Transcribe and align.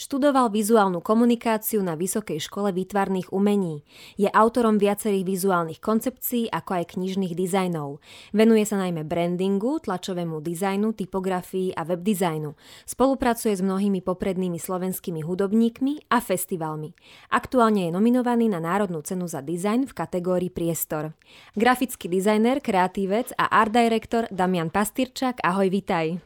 Študoval 0.00 0.48
vizuálnu 0.48 1.04
komunikáciu 1.04 1.84
na 1.84 1.92
Vysokej 1.92 2.40
škole 2.40 2.72
výtvarných 2.72 3.36
umení. 3.36 3.84
Je 4.16 4.32
autorom 4.32 4.80
viacerých 4.80 5.28
vizuálnych 5.28 5.76
koncepcií, 5.76 6.48
ako 6.48 6.80
aj 6.80 6.96
knižných 6.96 7.36
dizajnov. 7.36 8.00
Venuje 8.32 8.64
sa 8.64 8.80
najmä 8.80 9.04
brandingu, 9.04 9.76
tlačovému 9.76 10.40
dizajnu, 10.40 10.96
typografii 10.96 11.76
a 11.76 11.84
webdizajnu. 11.84 12.56
Spolupracuje 12.88 13.52
s 13.52 13.60
mnohými 13.60 14.00
poprednými 14.00 14.56
slovenskými 14.56 15.20
hudobníkmi 15.20 16.08
a 16.08 16.24
festivalmi. 16.24 16.96
Aktuálne 17.28 17.84
je 17.84 17.90
nominovaný 17.92 18.48
na 18.48 18.56
Národnú 18.56 19.04
cenu 19.04 19.28
za 19.28 19.44
dizajn 19.44 19.84
v 19.84 19.92
kategórii 19.92 20.48
Priestor. 20.48 21.12
Grafický 21.52 22.08
dizajner, 22.08 22.64
kreatívec 22.64 23.36
a 23.36 23.52
art 23.52 23.76
director 23.76 24.24
Damian 24.32 24.72
Pastyrčak, 24.72 25.44
ahoj, 25.44 25.68
vitaj. 25.68 26.16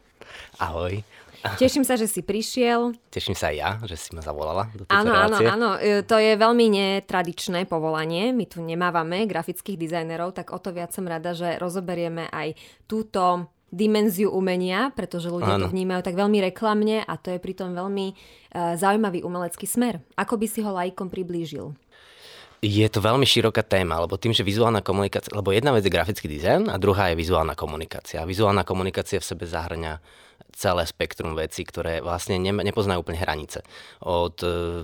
Ahoj. 0.62 1.02
Teším 1.60 1.84
sa, 1.84 2.00
že 2.00 2.08
si 2.08 2.24
prišiel. 2.24 2.96
Teším 3.12 3.36
sa 3.36 3.52
aj 3.52 3.56
ja, 3.56 3.70
že 3.84 4.00
si 4.00 4.16
ma 4.16 4.24
zavolala 4.24 4.72
do 4.72 4.88
Áno, 4.88 5.12
áno, 5.12 5.36
áno. 5.36 5.70
E, 5.76 6.00
to 6.00 6.16
je 6.16 6.40
veľmi 6.40 6.66
netradičné 6.72 7.68
povolanie. 7.68 8.32
My 8.32 8.48
tu 8.48 8.64
nemávame 8.64 9.28
grafických 9.28 9.76
dizajnerov, 9.76 10.32
tak 10.32 10.56
o 10.56 10.58
to 10.58 10.72
viac 10.72 10.96
som 10.96 11.04
rada, 11.04 11.36
že 11.36 11.60
rozoberieme 11.60 12.32
aj 12.32 12.56
túto 12.88 13.52
dimenziu 13.74 14.30
umenia, 14.30 14.94
pretože 14.94 15.28
ľudia 15.28 15.58
áno. 15.58 15.66
to 15.66 15.74
vnímajú 15.74 16.06
tak 16.06 16.14
veľmi 16.14 16.38
reklamne 16.46 17.02
a 17.02 17.14
to 17.18 17.34
je 17.34 17.42
pritom 17.42 17.74
veľmi 17.74 18.06
uh, 18.14 18.78
zaujímavý 18.78 19.26
umelecký 19.26 19.66
smer. 19.66 19.98
Ako 20.14 20.38
by 20.38 20.46
si 20.46 20.62
ho 20.62 20.70
lajkom 20.70 21.10
priblížil? 21.10 21.74
Je 22.64 22.86
to 22.88 23.04
veľmi 23.04 23.28
široká 23.28 23.60
téma, 23.60 24.00
lebo 24.00 24.16
tým, 24.16 24.32
že 24.32 24.40
vizuálna 24.40 24.80
komunikácia, 24.80 25.36
lebo 25.36 25.52
jedna 25.52 25.74
vec 25.76 25.84
je 25.84 25.92
grafický 25.92 26.32
dizajn 26.32 26.72
a 26.72 26.80
druhá 26.80 27.12
je 27.12 27.20
vizuálna 27.20 27.52
komunikácia. 27.52 28.24
Vizuálna 28.24 28.64
komunikácia 28.64 29.20
v 29.20 29.26
sebe 29.26 29.44
zahrňa 29.44 30.00
celé 30.54 30.86
spektrum 30.86 31.34
vecí, 31.34 31.66
ktoré 31.66 32.00
vlastne 32.00 32.38
ne, 32.38 32.50
nepoznajú 32.50 33.02
úplne 33.02 33.20
hranice. 33.20 33.66
Od 34.00 34.36
e, 34.40 34.82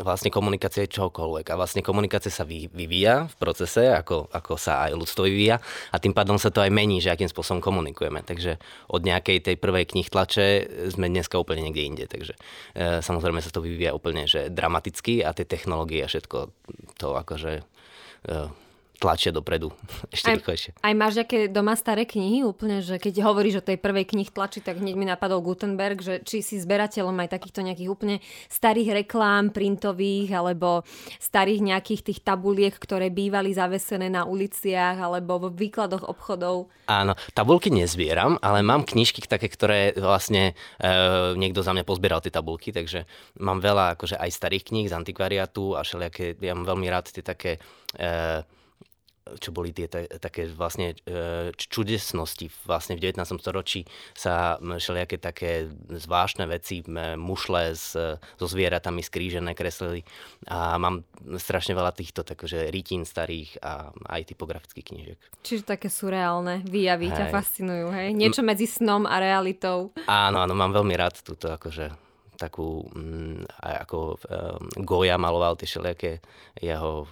vlastne 0.00 0.32
komunikácie 0.32 0.88
čokoľvek. 0.88 1.52
A 1.52 1.58
vlastne 1.58 1.84
komunikácia 1.84 2.32
sa 2.32 2.46
vyvíja 2.46 3.28
v 3.28 3.34
procese, 3.36 3.92
ako, 3.92 4.30
ako 4.32 4.56
sa 4.56 4.88
aj 4.88 4.96
ľudstvo 4.96 5.28
vyvíja 5.28 5.60
a 5.92 5.96
tým 6.00 6.16
pádom 6.16 6.40
sa 6.40 6.48
to 6.48 6.64
aj 6.64 6.72
mení, 6.72 7.02
že 7.02 7.12
akým 7.12 7.28
spôsobom 7.28 7.60
komunikujeme. 7.60 8.24
Takže 8.24 8.56
od 8.88 9.02
nejakej 9.04 9.42
tej 9.44 9.56
prvej 9.60 9.84
knih 9.90 10.08
tlače 10.08 10.46
sme 10.94 11.12
dneska 11.12 11.36
úplne 11.36 11.68
niekde 11.68 11.82
inde. 11.84 12.04
Takže 12.08 12.34
e, 12.72 13.04
samozrejme 13.04 13.42
sa 13.44 13.52
to 13.52 13.60
vyvíja 13.60 13.92
úplne 13.92 14.24
že 14.24 14.48
dramaticky 14.48 15.20
a 15.20 15.36
tie 15.36 15.44
technológie 15.44 16.02
a 16.02 16.10
všetko 16.10 16.38
to 16.96 17.08
akože 17.12 17.60
e, 17.60 18.64
tlačia 18.96 19.30
dopredu 19.30 19.72
ešte 20.14 20.32
aj, 20.32 20.36
rýchlejšie. 20.40 20.70
Aj 20.80 20.94
máš 20.96 21.20
nejaké 21.20 21.38
doma 21.52 21.76
staré 21.76 22.08
knihy 22.08 22.42
úplne, 22.42 22.80
že 22.80 22.96
keď 22.96 23.24
hovoríš 23.28 23.60
o 23.60 23.66
tej 23.66 23.76
prvej 23.76 24.08
knih 24.08 24.30
tlači, 24.32 24.64
tak 24.64 24.80
hneď 24.80 24.94
mi 24.96 25.06
napadol 25.06 25.44
Gutenberg, 25.44 26.00
že 26.00 26.14
či 26.24 26.40
si 26.40 26.56
zberateľom 26.56 27.14
aj 27.24 27.32
takýchto 27.36 27.60
nejakých 27.62 27.92
úplne 27.92 28.16
starých 28.48 29.04
reklám 29.04 29.52
printových 29.52 30.32
alebo 30.32 30.82
starých 31.20 31.60
nejakých 31.62 32.12
tých 32.12 32.20
tabuliek, 32.24 32.72
ktoré 32.72 33.12
bývali 33.12 33.52
zavesené 33.52 34.08
na 34.08 34.24
uliciach 34.24 34.96
alebo 34.96 35.48
v 35.48 35.68
výkladoch 35.68 36.08
obchodov. 36.08 36.72
Áno, 36.86 37.18
tabulky 37.34 37.68
nezbieram, 37.68 38.38
ale 38.40 38.62
mám 38.62 38.86
knižky 38.86 39.26
také, 39.26 39.50
ktoré 39.50 39.92
vlastne 39.98 40.54
e, 40.78 40.94
niekto 41.34 41.60
za 41.60 41.74
mňa 41.74 41.82
pozbieral 41.82 42.22
tie 42.22 42.30
tabulky, 42.30 42.70
takže 42.70 43.04
mám 43.42 43.58
veľa 43.58 43.98
akože 43.98 44.16
aj 44.16 44.30
starých 44.30 44.64
kníh 44.70 44.86
z 44.86 44.94
antikvariátu 44.94 45.74
a 45.74 45.82
všelijaké, 45.82 46.38
ja 46.38 46.54
mám 46.54 46.66
veľmi 46.66 46.86
rád 46.86 47.10
tie 47.10 47.26
také 47.26 47.58
e, 47.98 48.46
čo 49.42 49.50
boli 49.50 49.74
tie 49.74 49.90
také 49.90 50.46
vlastne 50.46 50.94
e, 51.02 51.50
čudesnosti. 51.58 52.46
Vlastne 52.62 52.94
v 52.94 53.10
19. 53.10 53.26
storočí 53.42 53.82
sa 54.14 54.56
všelijaké 54.62 55.18
také 55.18 55.66
zvláštne 55.90 56.46
veci, 56.46 56.86
mušle 57.18 57.74
s, 57.74 57.98
so 58.14 58.46
zvieratami 58.46 59.02
skrížené 59.02 59.58
kreslili 59.58 60.06
a 60.46 60.78
mám 60.78 61.02
strašne 61.38 61.74
veľa 61.74 61.90
týchto 61.90 62.22
takže 62.22 62.70
rytín 62.70 63.02
starých 63.02 63.58
a 63.62 63.90
aj 64.14 64.30
typografických 64.30 64.86
knižiek. 64.86 65.20
Čiže 65.42 65.62
také 65.66 65.90
surreálne 65.90 66.62
výjavy 66.62 67.10
hej. 67.10 67.16
ťa 67.18 67.24
fascinujú, 67.34 67.86
hej? 67.90 68.08
Niečo 68.14 68.46
medzi 68.46 68.70
snom 68.70 69.10
a 69.10 69.18
realitou. 69.18 69.90
Áno, 70.06 70.38
áno, 70.38 70.54
mám 70.54 70.70
veľmi 70.70 70.94
rád 70.94 71.18
túto 71.26 71.50
akože 71.50 72.05
takú, 72.36 72.84
mm, 72.92 73.48
ako 73.84 74.20
Goya 74.84 75.16
maloval 75.16 75.56
tie 75.56 75.68
všelijaké 75.68 76.20
jeho 76.60 77.08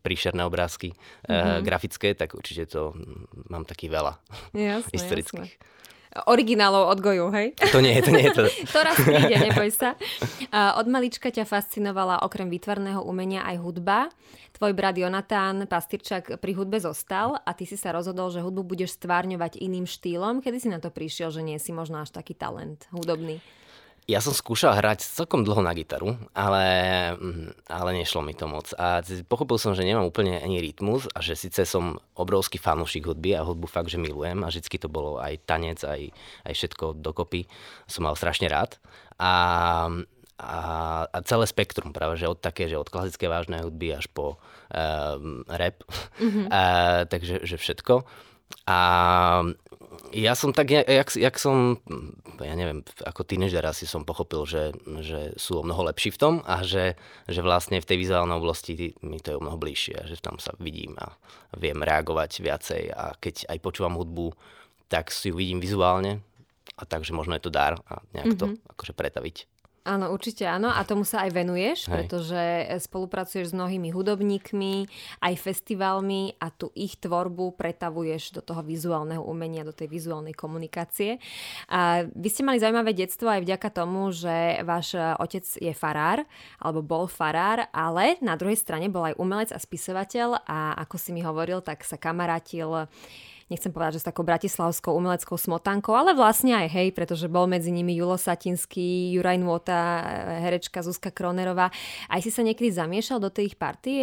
príšerné 0.00 0.42
obrázky 0.42 0.92
mm-hmm. 0.92 1.62
grafické, 1.62 2.16
tak 2.16 2.32
určite 2.32 2.72
to 2.72 2.96
mm, 2.96 3.52
mám 3.52 3.64
taký 3.68 3.92
veľa 3.92 4.16
jasne, 4.56 4.92
historických. 4.96 5.52
Jasne 5.56 5.74
originálov 6.24 6.88
od 6.88 6.98
Goju, 7.04 7.28
hej? 7.36 7.52
To 7.76 7.84
nie 7.84 7.92
je, 8.00 8.02
to 8.08 8.10
nie 8.16 8.24
je 8.24 8.32
to. 8.32 8.44
to 8.74 8.80
raz 8.80 8.96
príde, 8.96 9.36
neboj 9.36 9.68
sa. 9.68 9.92
Od 10.80 10.86
malička 10.88 11.28
ťa 11.28 11.44
fascinovala 11.44 12.24
okrem 12.24 12.48
výtvarného 12.48 13.04
umenia 13.04 13.44
aj 13.44 13.56
hudba. 13.60 14.08
Tvoj 14.56 14.72
brat 14.72 14.96
Jonatán 14.96 15.68
Pastyrčak 15.68 16.40
pri 16.40 16.52
hudbe 16.56 16.80
zostal 16.80 17.36
a 17.36 17.50
ty 17.52 17.68
si 17.68 17.76
sa 17.76 17.92
rozhodol, 17.92 18.32
že 18.32 18.40
hudbu 18.40 18.64
budeš 18.64 18.96
stvárňovať 18.96 19.60
iným 19.60 19.84
štýlom. 19.84 20.40
Kedy 20.40 20.56
si 20.56 20.68
na 20.72 20.80
to 20.80 20.88
prišiel, 20.88 21.28
že 21.28 21.44
nie 21.44 21.60
si 21.60 21.76
možno 21.76 22.00
až 22.00 22.16
taký 22.16 22.32
talent 22.32 22.88
hudobný? 22.88 23.44
Ja 24.06 24.22
som 24.22 24.30
skúšal 24.30 24.78
hrať 24.78 25.02
celkom 25.02 25.42
dlho 25.42 25.66
na 25.66 25.74
gitaru, 25.74 26.14
ale, 26.30 26.64
mm, 27.18 27.66
ale 27.66 27.90
nešlo 27.90 28.22
mi 28.22 28.38
to 28.38 28.46
moc. 28.46 28.70
A 28.78 29.02
pochopil 29.26 29.58
som, 29.58 29.74
že 29.74 29.82
nemám 29.82 30.06
úplne 30.06 30.38
ani 30.38 30.62
rytmus 30.62 31.10
a 31.10 31.18
že 31.18 31.34
síce 31.34 31.66
som 31.66 31.98
obrovský 32.14 32.62
fanúšik 32.62 33.02
hudby 33.02 33.34
a 33.34 33.42
hudbu 33.42 33.66
fakt, 33.66 33.90
že 33.90 33.98
milujem 33.98 34.46
a 34.46 34.50
vždycky 34.54 34.78
to 34.78 34.86
bolo 34.86 35.18
aj 35.18 35.42
tanec, 35.42 35.82
aj, 35.82 36.14
aj 36.46 36.52
všetko 36.54 37.02
dokopy. 37.02 37.50
Som 37.90 38.06
mal 38.06 38.14
strašne 38.14 38.46
rád. 38.46 38.78
A, 39.18 39.90
a, 40.38 40.58
a 41.10 41.18
celé 41.26 41.50
spektrum 41.50 41.90
práve, 41.90 42.14
že 42.14 42.30
od 42.30 42.38
také, 42.38 42.70
že 42.70 42.78
od 42.78 42.86
klasické 42.86 43.26
vážnej 43.26 43.66
hudby 43.66 43.90
až 43.90 44.06
po 44.06 44.38
um, 44.70 45.42
rap. 45.50 45.82
Mm-hmm. 46.22 46.46
A, 46.54 46.62
takže 47.10 47.42
že 47.42 47.58
všetko. 47.58 48.06
A 48.70 48.78
ja 50.12 50.34
som 50.38 50.54
tak, 50.54 50.70
jak, 50.70 50.86
jak 51.14 51.36
som, 51.38 51.80
ja 52.38 52.54
neviem, 52.54 52.84
ako 53.02 53.26
tínežer 53.26 53.64
asi 53.66 53.88
som 53.88 54.06
pochopil, 54.06 54.46
že, 54.46 54.74
že 55.02 55.34
sú 55.34 55.62
o 55.62 55.66
mnoho 55.66 55.88
lepší 55.88 56.14
v 56.14 56.20
tom 56.20 56.34
a 56.46 56.62
že, 56.62 56.94
že 57.26 57.40
vlastne 57.42 57.82
v 57.82 57.88
tej 57.88 57.98
vizuálnej 58.02 58.36
oblasti 58.38 58.94
mi 59.02 59.18
to 59.18 59.34
je 59.34 59.38
o 59.38 59.44
mnoho 59.44 59.58
bližšie 59.58 60.06
že 60.06 60.20
tam 60.20 60.38
sa 60.38 60.54
vidím 60.60 60.94
a 61.00 61.16
viem 61.56 61.78
reagovať 61.80 62.44
viacej 62.44 62.82
a 62.92 63.16
keď 63.18 63.50
aj 63.50 63.58
počúvam 63.62 63.96
hudbu, 63.96 64.36
tak 64.86 65.10
si 65.10 65.32
ju 65.32 65.38
vidím 65.38 65.58
vizuálne 65.58 66.22
a 66.76 66.82
takže 66.84 67.16
možno 67.16 67.34
je 67.34 67.42
to 67.48 67.54
dar 67.54 67.80
a 67.88 68.04
nejak 68.12 68.36
mm-hmm. 68.36 68.40
to 68.40 68.46
mhm. 68.52 68.56
akože 68.76 68.92
pretaviť. 68.92 69.36
Áno, 69.86 70.10
určite 70.10 70.42
áno 70.42 70.66
a 70.66 70.82
tomu 70.82 71.06
sa 71.06 71.22
aj 71.22 71.30
venuješ, 71.30 71.86
Hej. 71.86 71.90
pretože 71.94 72.42
spolupracuješ 72.90 73.54
s 73.54 73.56
mnohými 73.56 73.94
hudobníkmi, 73.94 74.74
aj 75.22 75.34
festivalmi 75.38 76.34
a 76.42 76.50
tu 76.50 76.74
ich 76.74 76.98
tvorbu 76.98 77.54
pretavuješ 77.54 78.34
do 78.34 78.42
toho 78.42 78.66
vizuálneho 78.66 79.22
umenia, 79.22 79.62
do 79.62 79.70
tej 79.70 79.86
vizuálnej 79.86 80.34
komunikácie. 80.34 81.22
A 81.70 82.02
vy 82.02 82.28
ste 82.34 82.42
mali 82.42 82.58
zaujímavé 82.58 82.98
detstvo 82.98 83.30
aj 83.30 83.46
vďaka 83.46 83.68
tomu, 83.70 84.10
že 84.10 84.58
váš 84.66 84.98
otec 85.22 85.46
je 85.46 85.70
farár, 85.70 86.26
alebo 86.58 86.82
bol 86.82 87.06
farár, 87.06 87.70
ale 87.70 88.18
na 88.18 88.34
druhej 88.34 88.58
strane 88.58 88.90
bol 88.90 89.06
aj 89.06 89.14
umelec 89.22 89.54
a 89.54 89.62
spisovateľ 89.62 90.42
a 90.50 90.74
ako 90.82 90.98
si 90.98 91.14
mi 91.14 91.22
hovoril, 91.22 91.62
tak 91.62 91.86
sa 91.86 91.94
kamarátil 91.94 92.90
nechcem 93.46 93.70
povedať, 93.70 93.98
že 93.98 94.02
s 94.02 94.08
takou 94.10 94.26
bratislavskou 94.26 94.90
umeleckou 94.98 95.38
smotankou, 95.38 95.94
ale 95.94 96.18
vlastne 96.18 96.54
aj 96.54 96.66
hej, 96.72 96.88
pretože 96.90 97.30
bol 97.30 97.46
medzi 97.46 97.70
nimi 97.70 97.94
Julo 97.94 98.18
Satinský, 98.18 99.14
Juraj 99.14 99.38
Nôta, 99.38 100.02
herečka 100.42 100.82
Zuzka 100.82 101.14
Kronerová. 101.14 101.70
Aj 102.10 102.20
si 102.22 102.34
sa 102.34 102.42
niekedy 102.42 102.74
zamiešal 102.74 103.22
do 103.22 103.30
tej 103.30 103.54
ich 103.54 103.58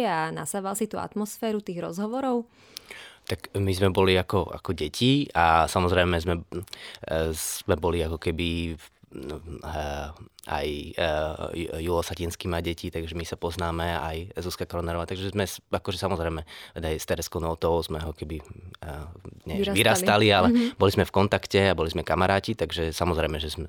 a 0.08 0.32
nasával 0.32 0.72
si 0.76 0.88
tú 0.88 0.96
atmosféru 0.96 1.60
tých 1.60 1.84
rozhovorov? 1.84 2.48
Tak 3.24 3.56
my 3.56 3.72
sme 3.72 3.88
boli 3.88 4.20
ako, 4.20 4.52
ako 4.52 4.76
deti 4.76 5.24
a 5.32 5.64
samozrejme 5.64 6.16
sme, 6.20 6.44
e, 7.08 7.32
sme 7.32 7.74
boli 7.80 8.04
ako 8.04 8.20
keby 8.20 8.76
aj 10.44 10.68
uh, 10.98 11.78
Julo 11.80 12.02
Satinský 12.04 12.50
má 12.50 12.60
deti, 12.60 12.92
takže 12.92 13.16
my 13.16 13.24
sa 13.24 13.38
poznáme, 13.38 13.96
aj 13.96 14.16
Zuzka 14.42 14.68
Kronerová, 14.68 15.08
takže 15.08 15.32
sme 15.32 15.46
akože 15.48 15.96
samozrejme 15.96 16.44
aj 16.76 16.96
s 16.98 17.06
Tereskou 17.08 17.40
Notovou 17.40 17.80
sme 17.80 18.02
ho 18.02 18.12
keby 18.12 18.42
uh, 18.84 19.08
nie, 19.48 19.62
vyrastali. 19.62 19.76
vyrastali, 19.78 20.26
ale 20.34 20.48
mm-hmm. 20.50 20.68
boli 20.76 20.90
sme 20.92 21.04
v 21.06 21.14
kontakte 21.14 21.60
a 21.72 21.78
boli 21.78 21.88
sme 21.88 22.02
kamaráti, 22.02 22.58
takže 22.58 22.92
samozrejme, 22.92 23.38
že 23.40 23.54
sme, 23.54 23.66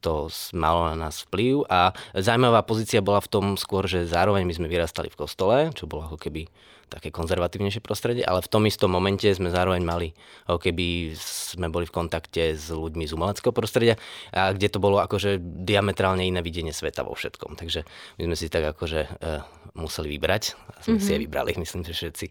to 0.00 0.26
malo 0.56 0.90
na 0.90 1.08
nás 1.08 1.22
vplyv 1.28 1.68
a 1.68 1.94
zaujímavá 2.16 2.64
pozícia 2.66 3.04
bola 3.04 3.20
v 3.22 3.30
tom 3.30 3.44
skôr, 3.54 3.86
že 3.86 4.08
zároveň 4.08 4.48
my 4.48 4.54
sme 4.56 4.66
vyrastali 4.66 5.12
v 5.12 5.18
kostole, 5.18 5.56
čo 5.76 5.86
bolo 5.86 6.10
ako 6.10 6.18
keby 6.18 6.48
také 6.86 7.10
konzervatívnejšie 7.10 7.82
prostredie, 7.82 8.22
ale 8.22 8.42
v 8.42 8.50
tom 8.50 8.62
istom 8.64 8.94
momente 8.94 9.26
sme 9.34 9.50
zároveň 9.50 9.82
mali, 9.82 10.08
keby 10.46 11.18
sme 11.18 11.66
boli 11.68 11.84
v 11.84 11.94
kontakte 11.94 12.54
s 12.54 12.70
ľuďmi 12.70 13.04
z 13.04 13.12
umeleckého 13.14 13.50
prostredia, 13.50 13.98
a 14.30 14.54
kde 14.54 14.70
to 14.70 14.78
bolo 14.78 15.02
akože 15.02 15.38
diametrálne 15.42 16.22
iné 16.22 16.40
videnie 16.40 16.70
sveta 16.70 17.02
vo 17.02 17.18
všetkom. 17.18 17.58
Takže 17.58 17.82
my 18.18 18.22
sme 18.30 18.36
si 18.38 18.46
tak 18.46 18.70
akože 18.70 19.00
uh, 19.18 19.42
museli 19.76 20.16
vybrať 20.16 20.56
a 20.72 20.80
sme 20.80 20.96
mm-hmm. 20.96 21.04
si 21.04 21.10
aj 21.12 21.20
vybrali, 21.20 21.50
myslím, 21.62 21.82
že 21.84 21.92
všetci. 21.92 22.26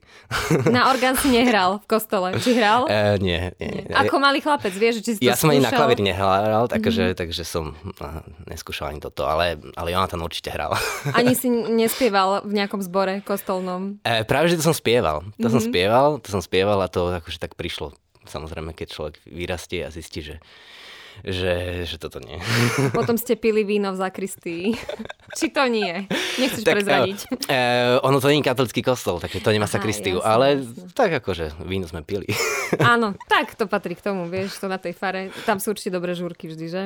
Na 0.72 0.90
orgán 0.90 1.19
si 1.19 1.30
nehral 1.30 1.84
v 1.84 1.88
kostole, 1.88 2.40
či 2.42 2.57
hral? 2.57 2.90
Uh, 2.90 3.19
nie, 3.22 3.54
nie, 3.62 3.86
nie. 3.86 3.96
Ako 3.96 4.18
malý 4.18 4.42
chlapec, 4.42 4.74
vieš, 4.74 5.06
či 5.06 5.16
si 5.16 5.19
to 5.22 5.28
Ja 5.28 5.38
som 5.38 5.54
ani 5.54 5.62
na 5.62 5.72
klavír 5.72 6.02
nehral, 6.02 6.66
takže, 6.72 7.13
mm-hmm. 7.13 7.19
takže 7.19 7.44
som 7.44 7.75
uh, 7.75 8.24
neskúšal 8.50 8.96
ani 8.96 9.00
toto, 9.04 9.28
ale, 9.28 9.60
ale 9.78 9.94
Jonathan 9.94 10.24
určite 10.25 10.50
hral. 10.50 10.74
Ani 11.13 11.38
si 11.38 11.48
nespieval 11.52 12.42
v 12.48 12.57
nejakom 12.57 12.81
zbore 12.81 13.22
kostolnom? 13.22 14.02
Uh, 14.02 14.25
práve 14.25 14.44
práve, 14.45 14.53
že 14.53 14.62
to 14.62 14.69
som 14.69 14.77
spieval. 14.77 15.18
To 15.25 15.25
mm-hmm. 15.25 15.53
som 15.57 15.62
mhm. 15.62 15.69
spieval, 15.74 16.07
to 16.21 16.30
som 16.30 16.42
spieval 16.45 16.77
a 16.86 16.88
to 16.88 17.09
akože 17.09 17.42
tak 17.42 17.57
prišlo. 17.57 17.97
Samozrejme, 18.30 18.77
keď 18.77 18.88
človek 18.94 19.15
vyrastie 19.25 19.81
a 19.81 19.89
zistí, 19.89 20.21
že 20.21 20.38
že, 21.24 21.88
že 21.88 21.95
toto 21.95 22.19
nie. 22.19 22.36
Potom 22.92 23.15
ste 23.15 23.39
pili 23.39 23.63
víno 23.63 23.95
v 23.95 24.03
zakristii. 24.03 24.75
Či 25.39 25.47
to 25.47 25.63
nie? 25.71 26.12
Nechceš 26.36 26.68
tak, 26.68 26.75
prezradiť. 26.75 27.19
E, 27.47 27.59
ono 28.03 28.19
to 28.19 28.27
nie 28.27 28.44
je 28.44 28.51
katolický 28.51 28.83
kostol, 28.83 29.24
takže 29.24 29.39
to 29.39 29.56
nemá 29.56 29.63
sakristiu, 29.63 30.19
jasne, 30.19 30.27
ale 30.27 30.47
jasne. 30.59 30.92
tak 30.92 31.15
akože 31.24 31.56
víno 31.63 31.88
sme 31.88 32.03
pili. 32.03 32.27
Áno, 32.83 33.15
tak 33.31 33.56
to 33.56 33.63
patrí 33.63 33.95
k 33.95 34.03
tomu, 34.03 34.27
vieš, 34.27 34.59
to 34.59 34.68
na 34.68 34.75
tej 34.75 34.92
fare. 34.92 35.31
Tam 35.47 35.56
sú 35.63 35.71
určite 35.71 35.95
dobré 35.95 36.19
žúrky 36.19 36.51
vždy, 36.51 36.65
že? 36.68 36.83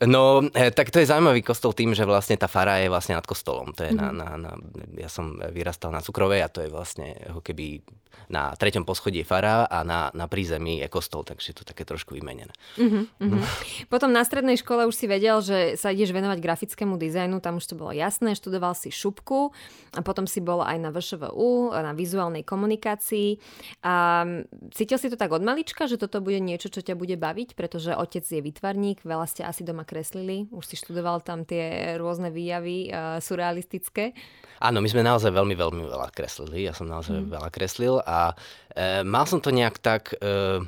No, 0.00 0.40
e, 0.40 0.72
tak 0.72 0.88
to 0.88 0.96
je 0.96 1.10
zaujímavý 1.12 1.44
kostol 1.44 1.76
tým, 1.76 1.92
že 1.92 2.08
vlastne 2.08 2.40
tá 2.40 2.48
fara 2.48 2.80
je 2.80 2.88
vlastne 2.88 3.20
nad 3.20 3.26
kostolom. 3.28 3.76
To 3.76 3.84
je 3.84 3.92
na, 3.92 4.08
mhm. 4.08 4.16
na, 4.16 4.28
na, 4.40 4.52
ja 4.96 5.12
som 5.12 5.36
vyrastal 5.52 5.92
na 5.92 6.00
Cukrovej 6.00 6.40
a 6.40 6.48
to 6.48 6.64
je 6.64 6.72
vlastne 6.72 7.12
ako 7.28 7.44
keby 7.44 7.84
na 8.30 8.54
treťom 8.54 8.86
poschodí 8.86 9.22
je 9.22 9.26
fara 9.26 9.66
a 9.66 9.82
na, 9.82 10.14
na 10.14 10.30
prízemí 10.30 10.78
je 10.78 10.88
kostol, 10.90 11.26
takže 11.26 11.50
je 11.50 11.56
to 11.62 11.64
také 11.66 11.82
trošku 11.82 12.14
vymenené. 12.14 12.54
Mm-hmm, 12.78 13.04
mm-hmm. 13.18 13.42
Potom 13.90 14.14
na 14.14 14.22
strednej 14.22 14.54
škole 14.54 14.86
už 14.86 14.94
si 14.94 15.10
vedel, 15.10 15.42
že 15.42 15.74
sa 15.74 15.90
ideš 15.90 16.14
venovať 16.14 16.38
grafickému 16.38 16.94
dizajnu, 16.94 17.42
tam 17.42 17.58
už 17.58 17.66
to 17.66 17.74
bolo 17.74 17.90
jasné, 17.90 18.38
študoval 18.38 18.78
si 18.78 18.94
šupku 18.94 19.50
a 19.98 20.00
potom 20.06 20.30
si 20.30 20.38
bol 20.38 20.62
aj 20.62 20.78
na 20.78 20.94
VŠVU, 20.94 21.74
na 21.74 21.90
vizuálnej 21.90 22.46
komunikácii. 22.46 23.42
A 23.82 24.22
cítil 24.70 24.98
si 25.02 25.10
to 25.10 25.18
tak 25.18 25.34
od 25.34 25.42
malička, 25.42 25.90
že 25.90 25.98
toto 25.98 26.22
bude 26.22 26.38
niečo, 26.38 26.70
čo 26.70 26.86
ťa 26.86 26.94
bude 26.94 27.18
baviť, 27.18 27.58
pretože 27.58 27.98
otec 27.98 28.22
je 28.22 28.38
vytvarník, 28.38 29.02
veľa 29.02 29.26
ste 29.26 29.42
asi 29.42 29.66
doma 29.66 29.82
kreslili, 29.90 30.46
už 30.54 30.62
si 30.62 30.78
študoval 30.78 31.26
tam 31.26 31.42
tie 31.42 31.98
rôzne 31.98 32.30
výjavy 32.30 32.94
uh, 32.94 33.18
surrealistické. 33.18 34.14
Áno, 34.62 34.78
my 34.78 34.86
sme 34.86 35.02
naozaj 35.02 35.34
veľmi, 35.34 35.58
veľmi 35.58 35.82
veľa 35.90 36.14
kreslili. 36.14 36.70
Ja 36.70 36.76
som 36.76 36.86
naozaj 36.86 37.16
mm. 37.16 37.32
veľa 37.32 37.48
kreslil 37.48 37.96
a 38.04 38.36
e, 38.76 39.00
mal 39.08 39.24
som 39.24 39.40
to 39.40 39.48
nejak 39.48 39.80
tak... 39.80 40.12
E, 40.20 40.60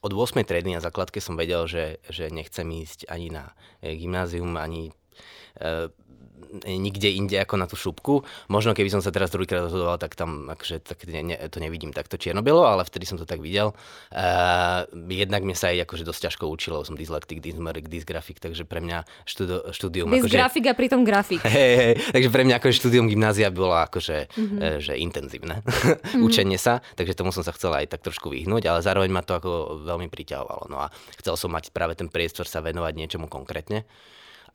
od 0.00 0.12
8. 0.14 0.40
triedy 0.46 0.70
na 0.70 0.78
základke 0.78 1.18
som 1.18 1.34
vedel, 1.34 1.66
že, 1.66 1.98
že 2.06 2.30
nechcem 2.30 2.64
ísť 2.64 3.10
ani 3.10 3.28
na 3.28 3.52
gymnázium, 3.82 4.54
ani 4.54 4.94
nikde 6.64 7.10
inde 7.10 7.36
ako 7.40 7.54
na 7.58 7.66
tú 7.66 7.76
šupku. 7.76 8.22
Možno 8.48 8.72
keby 8.72 8.88
som 8.92 9.02
sa 9.02 9.10
teraz 9.10 9.32
druhýkrát 9.32 9.66
rozhodoval, 9.66 9.98
tak 9.98 10.14
tam 10.14 10.46
akože, 10.48 10.82
tak 10.84 11.04
ne, 11.08 11.34
ne, 11.34 11.36
to 11.50 11.58
nevidím 11.58 11.90
takto 11.90 12.16
čierno-bielo, 12.16 12.62
ale 12.62 12.86
vtedy 12.86 13.08
som 13.08 13.18
to 13.18 13.26
tak 13.26 13.42
videl. 13.42 13.74
Uh, 14.12 14.86
jednak 15.10 15.42
mi 15.42 15.56
sa 15.56 15.72
aj 15.74 15.88
akože 15.88 16.04
dosť 16.06 16.20
ťažko 16.30 16.44
učilo, 16.46 16.86
som 16.86 16.94
dyslektik, 16.94 17.42
dysmerik, 17.42 17.90
dysgrafik, 17.90 18.38
takže 18.38 18.64
pre 18.64 18.80
mňa 18.80 19.04
štúdio, 19.26 19.58
štúdium... 19.74 20.06
Dysgrafik 20.12 20.70
akože, 20.70 20.74
a 20.76 20.78
pritom 20.78 21.00
grafik. 21.02 21.42
Hej, 21.56 21.74
hej, 21.76 21.94
takže 22.12 22.28
pre 22.30 22.42
mňa 22.46 22.54
akože 22.60 22.74
štúdium 22.78 23.06
gymnázia 23.08 23.48
bolo 23.50 23.74
akože 23.74 24.28
mm-hmm. 24.30 24.58
uh, 24.60 24.78
že 24.82 24.92
intenzívne 24.98 25.62
mm-hmm. 25.62 26.22
učenie 26.26 26.58
sa, 26.60 26.84
takže 26.94 27.16
tomu 27.16 27.32
som 27.32 27.42
sa 27.42 27.52
chcel 27.54 27.72
aj 27.74 27.96
tak 27.96 28.04
trošku 28.04 28.30
vyhnúť, 28.30 28.68
ale 28.68 28.80
zároveň 28.84 29.10
ma 29.10 29.22
to 29.24 29.38
ako 29.38 29.82
veľmi 29.82 30.06
priťahovalo. 30.12 30.68
No 30.70 30.84
a 30.84 30.92
chcel 31.18 31.34
som 31.38 31.50
mať 31.52 31.72
práve 31.72 31.96
ten 31.98 32.06
priestor 32.10 32.44
sa 32.46 32.60
venovať 32.60 32.92
niečomu 32.94 33.26
konkrétne 33.26 33.88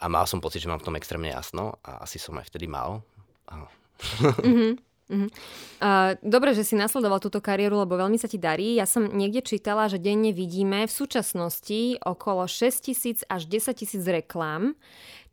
a 0.02 0.06
mal 0.10 0.26
som 0.26 0.42
pocit, 0.42 0.66
že 0.66 0.70
mám 0.70 0.82
v 0.82 0.88
tom 0.90 0.98
extrémne 0.98 1.30
jasno 1.30 1.78
a 1.86 2.02
asi 2.02 2.18
som 2.18 2.34
aj 2.42 2.50
vtedy 2.50 2.66
mal. 2.66 3.06
mm-hmm. 4.42 4.74
Uh-huh. 5.12 5.28
Uh, 5.84 6.16
dobre, 6.24 6.56
že 6.56 6.64
si 6.64 6.80
nasledoval 6.80 7.20
túto 7.20 7.44
kariéru, 7.44 7.84
lebo 7.84 8.00
veľmi 8.00 8.16
sa 8.16 8.32
ti 8.32 8.40
darí. 8.40 8.80
Ja 8.80 8.88
som 8.88 9.12
niekde 9.12 9.44
čítala, 9.44 9.92
že 9.92 10.00
denne 10.00 10.32
vidíme 10.32 10.88
v 10.88 10.94
súčasnosti 10.94 12.00
okolo 12.00 12.48
6 12.48 12.88
tisíc 12.88 13.20
až 13.28 13.44
10 13.52 13.76
tisíc 13.76 14.04
reklám, 14.08 14.72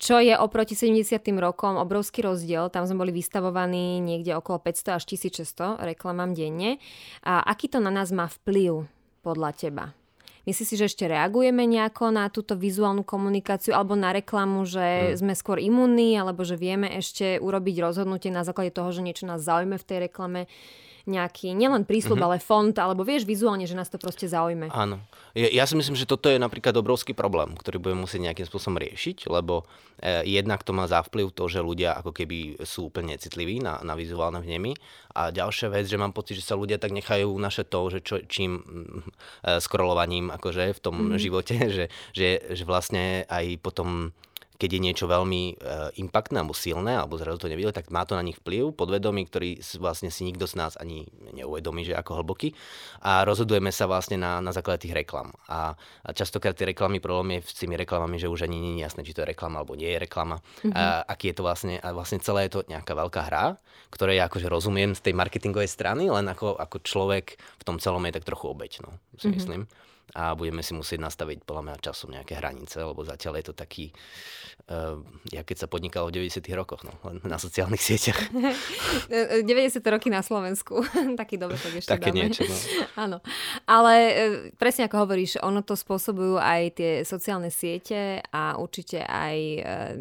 čo 0.03 0.19
je 0.19 0.35
oproti 0.35 0.75
70. 0.75 1.23
rokom 1.39 1.79
obrovský 1.79 2.27
rozdiel. 2.27 2.75
Tam 2.75 2.91
sme 2.91 3.07
boli 3.07 3.15
vystavovaní 3.15 4.03
niekde 4.03 4.35
okolo 4.35 4.59
500 4.67 4.99
až 4.99 5.03
1600 5.15 5.79
reklamám 5.87 6.35
denne. 6.35 6.83
A 7.23 7.47
aký 7.47 7.71
to 7.71 7.79
na 7.79 7.95
nás 7.95 8.11
má 8.11 8.27
vplyv 8.27 8.83
podľa 9.23 9.55
teba? 9.55 9.98
Myslíš 10.49 10.65
si, 10.65 10.81
že 10.81 10.89
ešte 10.89 11.05
reagujeme 11.05 11.69
nejako 11.69 12.09
na 12.09 12.33
túto 12.33 12.57
vizuálnu 12.57 13.05
komunikáciu 13.05 13.77
alebo 13.77 13.93
na 13.93 14.17
reklamu, 14.17 14.65
že 14.65 15.13
hmm. 15.13 15.17
sme 15.21 15.35
skôr 15.37 15.61
imunní 15.61 16.17
alebo 16.17 16.41
že 16.41 16.57
vieme 16.57 16.89
ešte 16.89 17.37
urobiť 17.37 17.85
rozhodnutie 17.85 18.33
na 18.33 18.49
základe 18.49 18.73
toho, 18.73 18.89
že 18.89 19.05
niečo 19.05 19.29
nás 19.29 19.45
zaujme 19.45 19.77
v 19.77 19.85
tej 19.85 19.99
reklame? 20.09 20.49
Nejaký, 21.09 21.57
nielen 21.57 21.89
prísľub, 21.89 22.21
mm-hmm. 22.21 22.37
ale 22.37 22.45
font, 22.45 22.77
alebo 22.77 23.03
vieš 23.03 23.25
vizuálne, 23.25 23.65
že 23.65 23.73
nás 23.73 23.89
to 23.89 23.97
proste 23.97 24.29
zaujme. 24.29 24.69
Áno. 24.69 25.01
Ja, 25.33 25.49
ja 25.49 25.65
si 25.65 25.75
myslím, 25.75 25.97
že 25.97 26.05
toto 26.05 26.29
je 26.29 26.37
napríklad 26.37 26.77
obrovský 26.77 27.17
problém, 27.17 27.57
ktorý 27.57 27.81
budeme 27.81 28.05
musieť 28.05 28.29
nejakým 28.29 28.47
spôsobom 28.47 28.77
riešiť, 28.77 29.27
lebo 29.33 29.65
eh, 29.99 30.23
jednak 30.29 30.61
to 30.63 30.77
má 30.77 30.85
za 30.85 31.01
vplyv 31.01 31.33
to, 31.33 31.49
že 31.49 31.65
ľudia 31.65 31.97
ako 31.97 32.13
keby 32.13 32.61
sú 32.63 32.93
úplne 32.93 33.17
citliví 33.17 33.59
na, 33.65 33.81
na 33.81 33.97
vizuálne 33.97 34.39
vnemy. 34.45 34.77
A 35.17 35.35
ďalšia 35.35 35.73
vec, 35.73 35.89
že 35.89 35.99
mám 35.99 36.15
pocit, 36.15 36.39
že 36.39 36.47
sa 36.47 36.55
ľudia 36.55 36.79
tak 36.79 36.95
nechajú 36.95 37.33
naše 37.41 37.67
to, 37.67 37.81
že 37.91 37.99
čo, 38.05 38.21
čím 38.29 38.61
eh, 39.43 39.59
scrollovaním 39.59 40.29
akože 40.29 40.77
v 40.77 40.81
tom 40.85 40.97
mm-hmm. 41.01 41.19
živote, 41.19 41.57
že, 41.77 41.85
že, 42.13 42.29
že 42.53 42.63
vlastne 42.69 43.25
aj 43.27 43.59
potom 43.65 44.13
keď 44.59 44.71
je 44.75 44.81
niečo 44.83 45.07
veľmi 45.07 45.43
e, 45.55 46.03
impaktné 46.03 46.43
alebo 46.43 46.51
silné, 46.51 46.99
alebo 46.99 47.15
zrazu 47.15 47.39
to 47.39 47.47
nevidel, 47.47 47.71
tak 47.71 47.95
má 47.95 48.03
to 48.03 48.19
na 48.19 48.27
nich 48.27 48.35
vplyv, 48.43 48.75
podvedomí, 48.75 49.31
ktorý 49.31 49.63
vlastne 49.79 50.11
si 50.11 50.27
nikto 50.27 50.51
z 50.51 50.59
nás 50.59 50.75
ani 50.75 51.07
neuvedomí, 51.31 51.87
že 51.87 51.95
ako 51.95 52.21
hlboký. 52.21 52.59
A 53.07 53.23
rozhodujeme 53.23 53.71
sa 53.71 53.87
vlastne 53.87 54.19
na, 54.19 54.43
na 54.43 54.51
základe 54.51 54.83
tých 54.83 54.99
reklam. 54.99 55.31
A, 55.47 55.79
a 55.79 56.09
častokrát 56.11 56.59
tie 56.59 56.75
reklamy, 56.75 56.99
problém 56.99 57.39
je 57.39 57.55
s 57.55 57.63
tými 57.63 57.79
reklamami, 57.79 58.19
že 58.19 58.27
už 58.27 58.51
ani 58.51 58.59
nie 58.59 58.73
je 58.83 58.91
jasné, 58.91 59.07
či 59.07 59.15
to 59.15 59.23
je 59.23 59.31
reklama 59.31 59.63
alebo 59.63 59.79
nie 59.79 59.95
je 59.95 60.03
reklama. 60.03 60.43
Mm-hmm. 60.43 60.75
A, 60.75 61.07
aký 61.07 61.31
je 61.31 61.37
to 61.39 61.47
vlastne, 61.47 61.79
a 61.79 61.89
vlastne 61.95 62.19
celé 62.19 62.51
je 62.51 62.59
to 62.59 62.67
nejaká 62.67 62.99
veľká 62.99 63.31
hra, 63.31 63.55
ktorej 63.95 64.19
ja 64.19 64.27
akože 64.27 64.51
rozumiem 64.51 64.91
z 64.99 65.07
tej 65.07 65.15
marketingovej 65.15 65.71
strany, 65.71 66.11
len 66.11 66.27
ako, 66.27 66.59
ako 66.59 66.83
človek 66.83 67.39
v 67.39 67.63
tom 67.63 67.79
celom 67.79 68.03
je 68.11 68.19
tak 68.19 68.27
trochu 68.27 68.51
obeď, 68.51 68.83
no, 68.83 68.99
si 69.15 69.31
mm-hmm. 69.31 69.39
myslím 69.39 69.63
a 70.17 70.33
budeme 70.33 70.65
si 70.65 70.73
musieť 70.73 71.05
nastaviť 71.05 71.45
podľa 71.45 71.63
mňa 71.69 71.85
časom 71.85 72.13
nejaké 72.13 72.41
hranice, 72.41 72.81
lebo 72.81 73.05
zatiaľ 73.05 73.41
je 73.41 73.45
to 73.53 73.55
taký, 73.55 73.93
uh, 74.73 74.97
ja 75.29 75.45
keď 75.45 75.65
sa 75.65 75.69
podnikalo 75.69 76.09
v 76.09 76.25
90 76.25 76.41
rokoch, 76.57 76.81
no, 76.85 76.97
len 77.05 77.21
na 77.29 77.37
sociálnych 77.37 77.81
sieťach. 77.83 78.17
90 79.45 79.85
roky 79.93 80.09
na 80.09 80.25
Slovensku, 80.25 80.81
taký 81.21 81.37
dobre 81.37 81.61
to 81.61 81.69
ešte 81.69 81.93
Také 81.93 82.11
dáme. 82.13 82.19
niečo, 82.25 82.49
no. 82.49 82.57
Áno, 83.05 83.19
ale 83.69 83.95
presne 84.57 84.89
ako 84.89 85.05
hovoríš, 85.05 85.41
ono 85.45 85.61
to 85.61 85.77
spôsobujú 85.77 86.41
aj 86.41 86.63
tie 86.81 86.93
sociálne 87.05 87.53
siete 87.53 88.25
a 88.33 88.57
určite 88.57 89.05
aj 89.05 89.37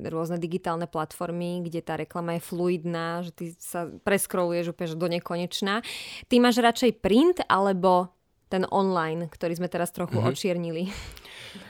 rôzne 0.08 0.40
digitálne 0.40 0.88
platformy, 0.88 1.62
kde 1.68 1.84
tá 1.84 2.00
reklama 2.00 2.40
je 2.40 2.42
fluidná, 2.48 3.22
že 3.28 3.32
ty 3.36 3.46
sa 3.60 3.92
preskroluješ 4.02 4.72
úplne 4.72 4.96
do 4.96 5.08
nekonečná. 5.08 5.84
Ty 6.32 6.36
máš 6.40 6.64
radšej 6.64 6.92
print 7.04 7.44
alebo 7.46 8.17
ten 8.48 8.64
online, 8.72 9.28
ktorý 9.28 9.60
sme 9.60 9.68
teraz 9.68 9.92
trochu 9.92 10.20
mm-hmm. 10.20 10.32
očiernili. 10.32 10.84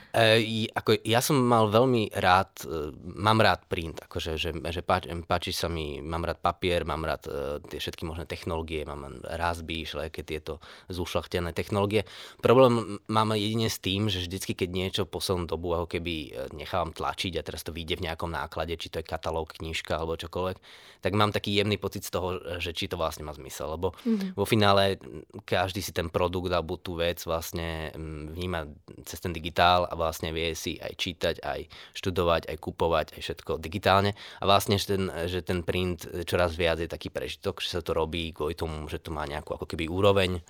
E, 0.08 0.64
ako, 0.72 1.04
ja 1.04 1.20
som 1.20 1.36
mal 1.36 1.68
veľmi 1.68 2.16
rád, 2.16 2.64
e, 2.64 2.96
mám 2.96 3.44
rád 3.44 3.68
print, 3.68 4.00
akože, 4.08 4.40
že, 4.40 4.50
že 4.56 4.80
páči, 4.80 5.12
páči 5.28 5.52
sa 5.52 5.68
mi, 5.68 6.00
mám 6.00 6.24
rád 6.24 6.40
papier, 6.40 6.88
mám 6.88 7.04
rád 7.04 7.28
e, 7.28 7.60
tie 7.68 7.76
všetky 7.76 8.08
možné 8.08 8.24
technológie, 8.24 8.88
mám 8.88 9.20
rázby, 9.20 9.84
všelijaké 9.84 10.24
tieto 10.24 10.64
zúšľachtené 10.88 11.52
technológie. 11.52 12.08
Problém 12.40 12.96
mám 13.04 13.36
jedine 13.36 13.68
s 13.68 13.84
tým, 13.84 14.08
že 14.08 14.24
vždycky, 14.24 14.56
keď 14.56 14.68
niečo 14.72 15.02
poslednú 15.04 15.44
dobu 15.44 15.76
ako 15.76 16.00
keby 16.00 16.14
e, 16.16 16.30
nechávam 16.56 16.96
tlačiť 16.96 17.36
a 17.36 17.44
teraz 17.44 17.60
to 17.60 17.76
vyjde 17.76 18.00
v 18.00 18.08
nejakom 18.08 18.32
náklade, 18.32 18.80
či 18.80 18.88
to 18.88 19.04
je 19.04 19.06
katalóg, 19.06 19.52
knižka 19.60 19.92
alebo 19.92 20.16
čokoľvek, 20.16 20.56
tak 21.04 21.12
mám 21.12 21.36
taký 21.36 21.52
jemný 21.52 21.76
pocit 21.76 22.02
z 22.02 22.16
toho, 22.16 22.40
že 22.56 22.72
či 22.72 22.88
to 22.88 22.96
vlastne 22.96 23.28
má 23.28 23.36
zmysel, 23.36 23.76
lebo 23.76 23.92
mm-hmm. 23.92 24.34
vo 24.34 24.44
finále 24.48 24.96
každý 25.44 25.84
si 25.84 25.92
ten 25.92 26.08
produkt 26.08 26.48
alebo 26.48 26.80
tú 26.80 26.96
vec 26.96 27.20
vlastne 27.28 27.92
vníma 28.32 28.66
cez 29.04 29.20
ten 29.20 29.36
digitál 29.36 29.84
a 29.86 29.94
vlastne 30.08 30.32
vie 30.32 30.56
si 30.56 30.80
aj 30.80 30.96
čítať, 30.96 31.34
aj 31.44 31.68
študovať, 31.92 32.48
aj 32.48 32.56
kupovať, 32.56 33.06
aj 33.14 33.20
všetko 33.20 33.60
digitálne. 33.60 34.16
A 34.40 34.48
vlastne, 34.48 34.80
že 34.80 34.96
ten, 34.96 35.04
že 35.28 35.44
ten 35.44 35.60
print 35.60 36.08
čoraz 36.24 36.56
viac 36.56 36.80
je 36.80 36.88
taký 36.88 37.12
prežitok, 37.12 37.60
že 37.60 37.76
sa 37.76 37.80
to 37.84 37.92
robí 37.92 38.32
kvôli 38.32 38.56
tomu, 38.56 38.88
že 38.88 39.04
to 39.04 39.12
má 39.12 39.28
nejakú 39.28 39.52
ako 39.52 39.68
keby 39.68 39.84
úroveň. 39.92 40.40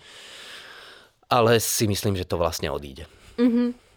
Ale 1.27 1.59
si 1.59 1.91
myslím, 1.91 2.15
že 2.15 2.25
to 2.25 2.39
vlastne 2.39 2.71
odíde. 2.71 3.11
Mm-hmm. 3.37 3.88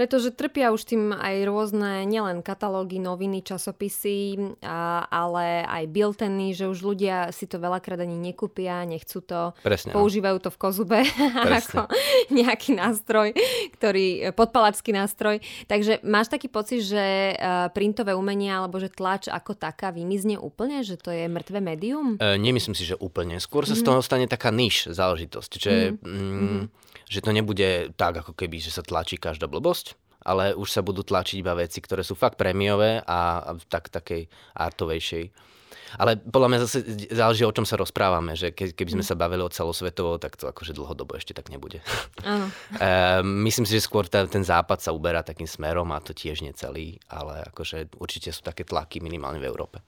Pretože 0.00 0.32
trpia 0.32 0.72
už 0.72 0.88
tým 0.88 1.12
aj 1.12 1.44
rôzne, 1.44 2.08
nielen 2.08 2.40
katalógy, 2.40 2.96
noviny, 2.96 3.44
časopisy, 3.44 4.56
a, 4.64 5.04
ale 5.04 5.60
aj 5.68 5.84
bilteny, 5.92 6.56
že 6.56 6.72
už 6.72 6.80
ľudia 6.80 7.28
si 7.36 7.44
to 7.44 7.60
veľakrát 7.60 8.00
ani 8.00 8.16
nekúpia, 8.16 8.88
nechcú 8.88 9.20
to, 9.20 9.52
Presne, 9.60 9.92
no. 9.92 10.00
používajú 10.00 10.40
to 10.40 10.48
v 10.48 10.56
kozube 10.56 11.04
ako 11.60 11.84
nejaký 12.32 12.80
nástroj, 12.80 13.36
ktorý, 13.76 14.32
podpalačský 14.32 14.96
nástroj. 14.96 15.44
Takže 15.68 16.00
máš 16.00 16.32
taký 16.32 16.48
pocit, 16.48 16.80
že 16.80 17.36
printové 17.76 18.16
umenie 18.16 18.56
alebo 18.56 18.80
že 18.80 18.88
tlač 18.88 19.28
ako 19.28 19.52
taká 19.52 19.92
vymizne 19.92 20.40
úplne, 20.40 20.80
že 20.80 20.96
to 20.96 21.12
je 21.12 21.28
mŕtve 21.28 21.60
médium? 21.60 22.16
E, 22.16 22.40
nemyslím 22.40 22.72
si, 22.72 22.88
že 22.88 22.96
úplne. 22.96 23.36
Skôr 23.36 23.68
sa 23.68 23.76
mm. 23.76 23.78
z 23.78 23.82
mhm. 23.84 23.88
toho 23.92 24.00
stane 24.00 24.24
taká 24.24 24.48
níž 24.48 24.88
záležitosť, 24.88 25.52
že 25.60 25.92
mm. 25.92 26.08
Mm, 26.08 26.62
že 27.10 27.18
to 27.18 27.34
nebude 27.34 27.90
tak, 27.98 28.22
ako 28.22 28.38
keby, 28.38 28.62
že 28.62 28.70
sa 28.70 28.86
tlačí 28.86 29.18
každá 29.18 29.50
blbosť, 29.50 29.98
ale 30.22 30.54
už 30.54 30.70
sa 30.70 30.86
budú 30.86 31.02
tlačiť 31.02 31.42
iba 31.42 31.58
veci, 31.58 31.82
ktoré 31.82 32.06
sú 32.06 32.14
fakt 32.14 32.38
prémiové 32.38 33.02
a, 33.02 33.42
a 33.42 33.50
tak 33.66 33.90
takej 33.90 34.30
artovejšej. 34.54 35.50
Ale 35.98 36.22
podľa 36.22 36.48
mňa 36.54 36.58
zase 36.62 36.78
záleží, 37.10 37.42
o 37.42 37.50
čom 37.50 37.66
sa 37.66 37.74
rozprávame, 37.74 38.38
že 38.38 38.54
ke, 38.54 38.70
keby 38.70 38.94
sme 38.94 39.02
mm. 39.02 39.10
sa 39.10 39.18
bavili 39.18 39.42
o 39.42 39.50
celosvetovo, 39.50 40.22
tak 40.22 40.38
to 40.38 40.46
akože 40.46 40.70
dlhodobo 40.70 41.18
ešte 41.18 41.34
tak 41.34 41.50
nebude. 41.50 41.82
Áno. 42.22 42.46
e, 42.78 43.18
myslím 43.42 43.66
si, 43.66 43.74
že 43.74 43.82
skôr 43.82 44.06
ten, 44.06 44.30
ten 44.30 44.46
západ 44.46 44.78
sa 44.78 44.94
uberá 44.94 45.26
takým 45.26 45.50
smerom 45.50 45.90
a 45.90 45.98
to 45.98 46.14
tiež 46.14 46.46
nie 46.46 46.54
celý, 46.54 47.02
ale 47.10 47.42
akože 47.50 47.98
určite 47.98 48.30
sú 48.30 48.46
také 48.46 48.62
tlaky 48.62 49.02
minimálne 49.02 49.42
v 49.42 49.50
Európe. 49.50 49.82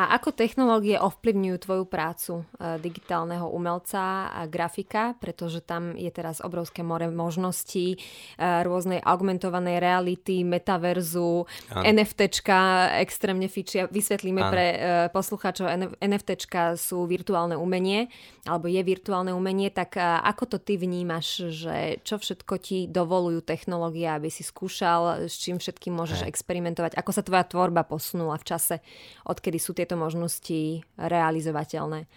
A 0.00 0.16
ako 0.16 0.32
technológie 0.32 0.96
ovplyvňujú 0.96 1.56
tvoju 1.60 1.84
prácu 1.84 2.32
e, 2.40 2.80
digitálneho 2.80 3.52
umelca 3.52 4.32
a 4.32 4.48
grafika, 4.48 5.12
pretože 5.20 5.60
tam 5.60 5.92
je 5.92 6.08
teraz 6.08 6.40
obrovské 6.40 6.80
more 6.80 7.12
možností 7.12 8.00
e, 8.40 8.64
rôznej 8.64 9.04
augmentovanej 9.04 9.76
reality, 9.76 10.40
metaverzu, 10.40 11.44
ano. 11.76 11.84
NFTčka 11.84 12.88
extrémne 13.04 13.44
fičia. 13.52 13.92
Vysvetlíme 13.92 14.40
ano. 14.40 14.48
pre 14.48 14.66
e, 14.72 14.78
poslucháčov, 15.12 15.68
NFTčka 16.00 16.80
sú 16.80 17.04
virtuálne 17.04 17.60
umenie, 17.60 18.08
alebo 18.48 18.72
je 18.72 18.80
virtuálne 18.80 19.36
umenie, 19.36 19.68
tak 19.68 20.00
ako 20.00 20.56
to 20.56 20.58
ty 20.62 20.80
vnímaš, 20.80 21.52
že 21.52 22.00
čo 22.00 22.16
všetko 22.16 22.54
ti 22.56 22.88
dovolujú 22.88 23.44
technológie, 23.44 24.08
aby 24.08 24.32
si 24.32 24.40
skúšal, 24.40 25.28
s 25.28 25.36
čím 25.36 25.60
všetkým 25.60 25.92
môžeš 25.92 26.24
Hej. 26.24 26.30
experimentovať, 26.32 26.96
ako 26.96 27.10
sa 27.12 27.20
tvoja 27.20 27.44
tvorba 27.44 27.84
posunula 27.84 28.40
v 28.40 28.48
čase, 28.48 28.76
odkedy 29.28 29.60
sú 29.60 29.76
tieto 29.76 30.00
možnosti 30.00 30.80
realizovateľné? 30.96 32.08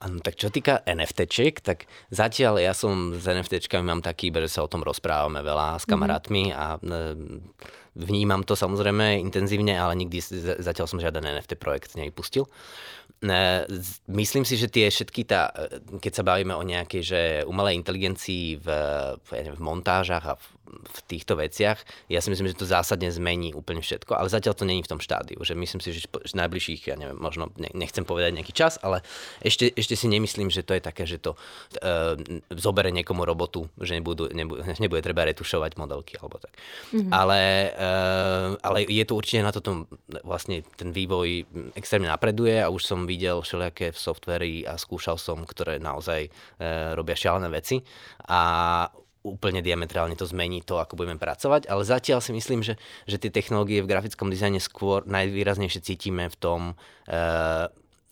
Ano, 0.00 0.16
tak 0.24 0.40
čo 0.40 0.48
týka 0.48 0.80
NFTčiek, 0.88 1.60
tak 1.60 1.84
zatiaľ 2.08 2.56
ja 2.56 2.72
som 2.72 3.12
s 3.12 3.28
NFTčkami 3.28 3.84
mám 3.84 4.00
taký, 4.00 4.32
že 4.32 4.48
sa 4.48 4.64
o 4.64 4.72
tom 4.72 4.80
rozprávame 4.80 5.44
veľa 5.44 5.76
s 5.76 5.84
mhm. 5.84 5.90
kamarátmi 5.92 6.42
a 6.56 6.80
e, 6.80 7.14
vnímam 8.00 8.40
to 8.40 8.56
samozrejme 8.56 9.20
intenzívne, 9.20 9.76
ale 9.76 9.92
nikdy 10.00 10.24
zatiaľ 10.56 10.88
som 10.88 11.04
žiaden 11.04 11.20
NFT 11.20 11.60
projekt 11.60 12.00
nevypustil. 12.00 12.48
E, 13.20 13.68
myslím 14.08 14.48
si, 14.48 14.56
že 14.56 14.72
tie 14.72 14.88
všetky 14.88 15.28
tá, 15.28 15.52
e, 15.52 16.00
keď 16.00 16.12
sa 16.12 16.24
bavíme 16.24 16.56
o 16.56 16.64
nejakej 16.64 17.02
že 17.04 17.20
umelej 17.44 17.76
inteligencii 17.76 18.56
v, 18.56 18.66
v 19.28 19.60
montážach 19.60 20.24
a 20.24 20.34
v 20.40 20.44
v 20.70 20.98
týchto 21.06 21.34
veciach. 21.34 21.82
Ja 22.06 22.22
si 22.22 22.30
myslím, 22.30 22.50
že 22.50 22.58
to 22.58 22.68
zásadne 22.68 23.10
zmení 23.10 23.52
úplne 23.52 23.82
všetko, 23.82 24.14
ale 24.14 24.30
zatiaľ 24.30 24.54
to 24.54 24.68
není 24.68 24.82
v 24.82 24.90
tom 24.90 25.00
štádiu. 25.02 25.42
Že 25.42 25.58
myslím 25.58 25.80
si, 25.82 25.90
že 25.94 26.06
najbližších, 26.10 26.90
ja 26.90 26.96
neviem, 26.96 27.18
možno 27.18 27.50
nechcem 27.58 28.06
povedať 28.06 28.38
nejaký 28.38 28.54
čas, 28.54 28.78
ale 28.80 29.02
ešte, 29.42 29.70
ešte 29.74 29.98
si 29.98 30.06
nemyslím, 30.06 30.48
že 30.48 30.62
to 30.62 30.78
je 30.78 30.82
také, 30.82 31.04
že 31.06 31.18
to 31.18 31.34
uh, 31.34 32.14
zobere 32.54 32.94
niekomu 32.94 33.26
robotu, 33.26 33.66
že 33.82 33.98
nebudú, 33.98 34.30
nebude, 34.30 34.62
nebude 34.82 35.02
treba 35.02 35.26
retušovať 35.26 35.74
modelky 35.76 36.14
alebo 36.18 36.38
tak. 36.38 36.54
Mm-hmm. 36.94 37.10
Ale, 37.10 37.40
uh, 37.74 38.48
ale 38.62 38.78
je 38.86 39.04
to 39.04 39.18
určite 39.18 39.42
na 39.42 39.52
toto 39.52 39.90
vlastne 40.22 40.62
ten 40.78 40.94
vývoj 40.94 41.46
extrémne 41.74 42.10
napreduje 42.10 42.62
a 42.62 42.70
už 42.70 42.86
som 42.86 43.09
videl 43.10 43.42
všelijaké 43.42 43.90
softvery 43.90 44.62
a 44.62 44.78
skúšal 44.78 45.18
som, 45.18 45.42
ktoré 45.42 45.82
naozaj 45.82 46.30
uh, 46.30 46.94
robia 46.94 47.18
šialené 47.18 47.50
veci. 47.50 47.82
A 48.30 48.86
úplne 49.20 49.60
diametrálne 49.60 50.16
to 50.16 50.24
zmení 50.24 50.64
to, 50.64 50.80
ako 50.80 50.96
budeme 50.96 51.20
pracovať, 51.20 51.68
ale 51.68 51.82
zatiaľ 51.84 52.24
si 52.24 52.32
myslím, 52.32 52.64
že, 52.64 52.80
že 53.04 53.20
tie 53.20 53.28
technológie 53.28 53.84
v 53.84 53.90
grafickom 53.90 54.32
dizajne 54.32 54.62
skôr 54.62 55.04
najvýraznejšie 55.04 55.84
cítime 55.84 56.32
v 56.32 56.36
tom, 56.40 56.60
uh, 56.72 57.68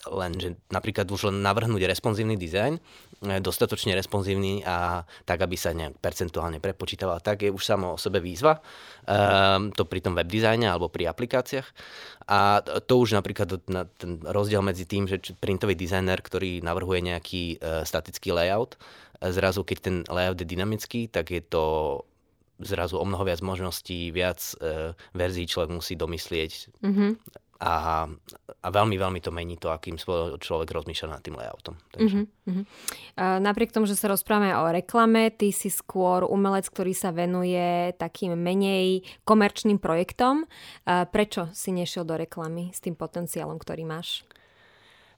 len, 0.07 0.33
že 0.37 0.55
napríklad 0.69 1.09
už 1.09 1.33
len 1.33 1.41
navrhnúť 1.41 1.89
responsívny 1.89 2.37
dizajn, 2.37 2.79
dostatočne 3.19 3.99
responsívny 3.99 4.63
a 4.63 5.03
tak, 5.27 5.43
aby 5.43 5.59
sa 5.59 5.75
nejak 5.75 5.99
percentuálne 5.99 6.63
prepočítaval, 6.63 7.19
tak 7.19 7.43
je 7.43 7.51
už 7.51 7.63
samo 7.63 7.95
o 7.95 8.01
sebe 8.01 8.23
výzva. 8.23 8.63
Um, 9.09 9.75
to 9.75 9.83
pri 9.83 9.99
tom 9.99 10.15
web 10.15 10.31
dizajne 10.31 10.71
alebo 10.71 10.87
pri 10.87 11.11
aplikáciách. 11.11 11.67
A 12.31 12.63
to 12.63 12.95
už 13.03 13.19
napríklad 13.19 13.59
na 13.67 13.89
ten 13.89 14.23
rozdiel 14.23 14.63
medzi 14.63 14.87
tým, 14.87 15.11
že 15.11 15.19
printový 15.43 15.75
dizajner, 15.75 16.23
ktorý 16.23 16.63
navrhuje 16.63 17.01
nejaký 17.11 17.43
uh, 17.59 17.83
statický 17.83 18.31
layout, 18.31 18.79
zrazu 19.19 19.67
keď 19.67 19.79
ten 19.83 19.97
layout 20.07 20.39
je 20.39 20.47
dynamický, 20.47 21.11
tak 21.11 21.35
je 21.35 21.43
to 21.43 21.65
zrazu 22.59 22.99
o 22.99 23.05
mnoho 23.07 23.23
viac 23.23 23.39
možností, 23.43 24.11
viac 24.11 24.43
e, 24.59 24.95
verzií 25.15 25.47
človek 25.47 25.71
musí 25.71 25.95
domyslieť. 25.95 26.53
Mm-hmm. 26.83 27.11
A, 27.59 28.07
a 28.63 28.69
veľmi, 28.71 28.95
veľmi 28.95 29.19
to 29.19 29.35
mení 29.35 29.59
to, 29.59 29.75
akým 29.75 29.99
človek 30.39 30.71
rozmýšľa 30.71 31.09
nad 31.11 31.19
tým 31.27 31.35
layoutom. 31.35 31.75
Takže. 31.91 32.31
Mm-hmm. 32.31 32.65
Uh, 33.19 33.43
napriek 33.43 33.75
tomu, 33.75 33.91
že 33.91 33.99
sa 33.99 34.07
rozprávame 34.07 34.55
o 34.55 34.71
reklame, 34.71 35.35
ty 35.35 35.51
si 35.51 35.67
skôr 35.67 36.23
umelec, 36.23 36.71
ktorý 36.71 36.95
sa 36.95 37.11
venuje 37.11 37.91
takým 37.99 38.39
menej 38.39 39.03
komerčným 39.27 39.83
projektom. 39.83 40.47
Prečo 40.87 41.51
si 41.51 41.75
nešiel 41.75 42.07
do 42.07 42.15
reklamy 42.15 42.71
s 42.71 42.79
tým 42.79 42.95
potenciálom, 42.95 43.59
ktorý 43.59 43.83
máš? 43.83 44.23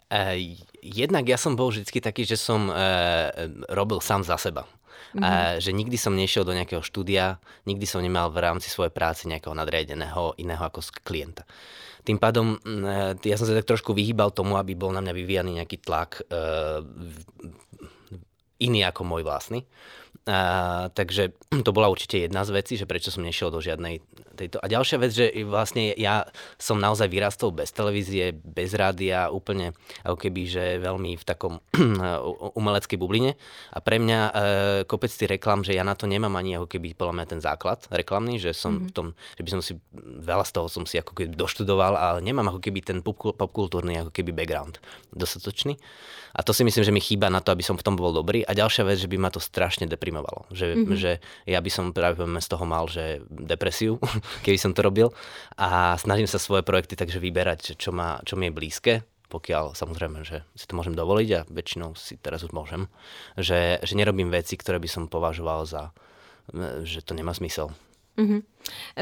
Uh, 0.08 0.56
jednak 0.80 1.28
ja 1.28 1.36
som 1.36 1.60
bol 1.60 1.68
vždy 1.68 2.00
taký, 2.00 2.24
že 2.24 2.40
som 2.40 2.72
uh, 2.72 3.28
robil 3.68 4.00
sám 4.00 4.24
za 4.24 4.40
seba. 4.40 4.64
Mm-hmm. 5.12 5.20
Uh, 5.20 5.54
že 5.60 5.76
nikdy 5.76 6.00
som 6.00 6.16
nešiel 6.16 6.48
do 6.48 6.56
nejakého 6.56 6.80
štúdia, 6.80 7.36
nikdy 7.68 7.84
som 7.84 8.00
nemal 8.00 8.32
v 8.32 8.48
rámci 8.48 8.72
svojej 8.72 8.96
práce 8.96 9.28
nejakého 9.28 9.52
nadriadeného 9.52 10.40
iného 10.40 10.64
ako 10.64 10.80
klienta. 11.04 11.44
Tým 12.04 12.18
pádom 12.18 12.56
uh, 12.56 13.12
ja 13.16 13.36
som 13.36 13.46
sa 13.46 13.56
tak 13.56 13.68
trošku 13.68 13.92
vyhýbal 13.92 14.32
tomu, 14.32 14.56
aby 14.56 14.74
bol 14.74 14.90
na 14.90 15.04
mňa 15.04 15.14
vyvíjaný 15.14 15.50
nejaký 15.60 15.82
tlak 15.84 16.24
uh, 16.28 16.80
iný 18.60 18.84
ako 18.84 19.02
môj 19.08 19.22
vlastný. 19.24 19.64
A, 20.28 20.92
takže 20.92 21.32
to 21.66 21.70
bola 21.72 21.88
určite 21.88 22.28
jedna 22.28 22.44
z 22.44 22.52
vecí, 22.52 22.74
že 22.76 22.84
prečo 22.84 23.10
som 23.10 23.24
nešiel 23.24 23.48
do 23.48 23.58
žiadnej 23.58 24.04
tejto. 24.36 24.56
A 24.60 24.66
ďalšia 24.72 24.96
vec, 24.96 25.12
že 25.12 25.32
vlastne 25.44 25.92
ja 25.96 26.24
som 26.56 26.80
naozaj 26.80 27.08
vyrastol 27.12 27.52
bez 27.52 27.72
televízie, 27.72 28.32
bez 28.32 28.72
rádia, 28.72 29.28
úplne 29.28 29.76
ako 30.00 30.16
keby, 30.16 30.42
že 30.48 30.64
veľmi 30.80 31.20
v 31.20 31.24
takom 31.24 31.60
umeleckej 32.60 32.96
bubline. 32.96 33.36
A 33.72 33.78
pre 33.84 34.00
mňa 34.00 34.18
e, 34.20 34.32
kopec 34.88 35.12
tých 35.12 35.40
reklam, 35.40 35.60
že 35.60 35.76
ja 35.76 35.84
na 35.84 35.92
to 35.92 36.08
nemám 36.08 36.32
ani 36.36 36.56
ako 36.56 36.72
keby 36.72 36.96
podľa 36.96 37.20
mňa 37.20 37.26
ten 37.28 37.40
základ 37.40 37.84
reklamný, 37.92 38.40
že 38.40 38.56
som 38.56 38.80
mm-hmm. 38.80 38.88
v 38.88 38.92
tom, 38.92 39.06
že 39.36 39.42
by 39.44 39.50
som 39.52 39.60
si, 39.60 39.72
veľa 40.24 40.44
z 40.48 40.52
toho 40.56 40.66
som 40.72 40.84
si 40.88 40.96
ako 40.96 41.12
keby 41.12 41.36
doštudoval, 41.36 41.96
ale 41.96 42.24
nemám 42.24 42.48
ako 42.56 42.60
keby 42.64 42.80
ten 42.80 42.98
popkultúrny 43.04 44.00
ako 44.00 44.12
keby 44.12 44.32
background 44.32 44.80
dostatočný. 45.12 45.76
A 46.30 46.46
to 46.46 46.54
si 46.54 46.62
myslím, 46.62 46.86
že 46.86 46.94
mi 46.94 47.02
chýba 47.02 47.26
na 47.26 47.42
to, 47.42 47.50
aby 47.50 47.66
som 47.66 47.74
v 47.74 47.82
tom 47.82 47.98
bol 47.98 48.14
dobrý. 48.14 48.46
A 48.46 48.54
ďalšia 48.54 48.86
vec, 48.86 49.02
že 49.02 49.10
by 49.10 49.18
ma 49.18 49.34
to 49.34 49.42
strašne 49.42 49.90
deprimovalo. 50.00 50.48
Že, 50.48 50.66
mm-hmm. 50.72 50.96
že 50.96 51.20
ja 51.44 51.60
by 51.60 51.68
som 51.68 51.92
práve 51.92 52.24
z 52.24 52.48
toho 52.48 52.64
mal, 52.64 52.88
že 52.88 53.20
depresiu, 53.28 54.00
keby 54.48 54.56
som 54.56 54.72
to 54.72 54.80
robil. 54.80 55.12
A 55.60 56.00
snažím 56.00 56.24
sa 56.24 56.40
svoje 56.40 56.64
projekty 56.64 56.96
takže 56.96 57.20
vyberať, 57.20 57.76
čo, 57.76 57.92
má, 57.92 58.16
čo 58.24 58.40
mi 58.40 58.48
je 58.48 58.56
blízke 58.56 58.94
pokiaľ 59.30 59.78
samozrejme, 59.78 60.26
že 60.26 60.42
si 60.58 60.66
to 60.66 60.74
môžem 60.74 60.98
dovoliť 60.98 61.28
a 61.38 61.46
väčšinou 61.46 61.94
si 61.94 62.18
teraz 62.18 62.42
už 62.42 62.50
môžem, 62.50 62.90
že, 63.38 63.78
že 63.78 63.94
nerobím 63.94 64.26
veci, 64.26 64.58
ktoré 64.58 64.82
by 64.82 64.90
som 64.90 65.06
považoval 65.06 65.70
za, 65.70 65.94
že 66.82 67.06
to 67.06 67.14
nemá 67.14 67.30
zmysel. 67.30 67.70
Mm-hmm. 68.18 68.40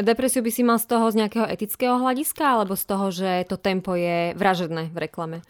Depresiu 0.04 0.44
by 0.44 0.50
si 0.52 0.62
mal 0.62 0.76
z 0.76 0.86
toho 0.86 1.08
z 1.08 1.24
nejakého 1.24 1.48
etického 1.48 1.96
hľadiska 1.96 2.44
alebo 2.44 2.76
z 2.76 2.84
toho, 2.84 3.06
že 3.08 3.30
to 3.48 3.56
tempo 3.56 3.96
je 3.96 4.36
vražedné 4.36 4.92
v 4.92 4.98
reklame? 5.00 5.40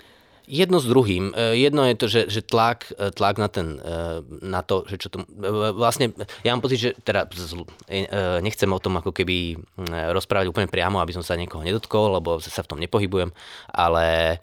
Jedno 0.49 0.81
s 0.81 0.89
druhým. 0.89 1.37
E, 1.37 1.61
jedno 1.61 1.85
je 1.85 1.95
to, 2.01 2.07
že, 2.09 2.23
že 2.33 2.41
tlak, 2.41 2.89
e, 2.97 3.13
tlak 3.13 3.37
na, 3.37 3.53
ten, 3.53 3.77
e, 3.77 4.25
na 4.41 4.65
to, 4.65 4.89
že 4.89 4.97
čo 4.97 5.13
to... 5.13 5.29
Vlastne, 5.77 6.17
ja 6.41 6.57
mám 6.57 6.65
pocit, 6.65 6.81
že 6.81 6.91
teda 7.05 7.29
nechcem 8.41 8.71
o 8.73 8.81
tom 8.81 8.97
ako 8.97 9.13
keby 9.13 9.61
rozprávať 10.17 10.49
úplne 10.49 10.73
priamo, 10.73 11.05
aby 11.05 11.13
som 11.13 11.21
sa 11.21 11.37
niekoho 11.37 11.61
nedotkol, 11.61 12.17
lebo 12.17 12.41
sa 12.41 12.65
v 12.65 12.71
tom 12.71 12.81
nepohybujem, 12.81 13.29
ale 13.69 14.39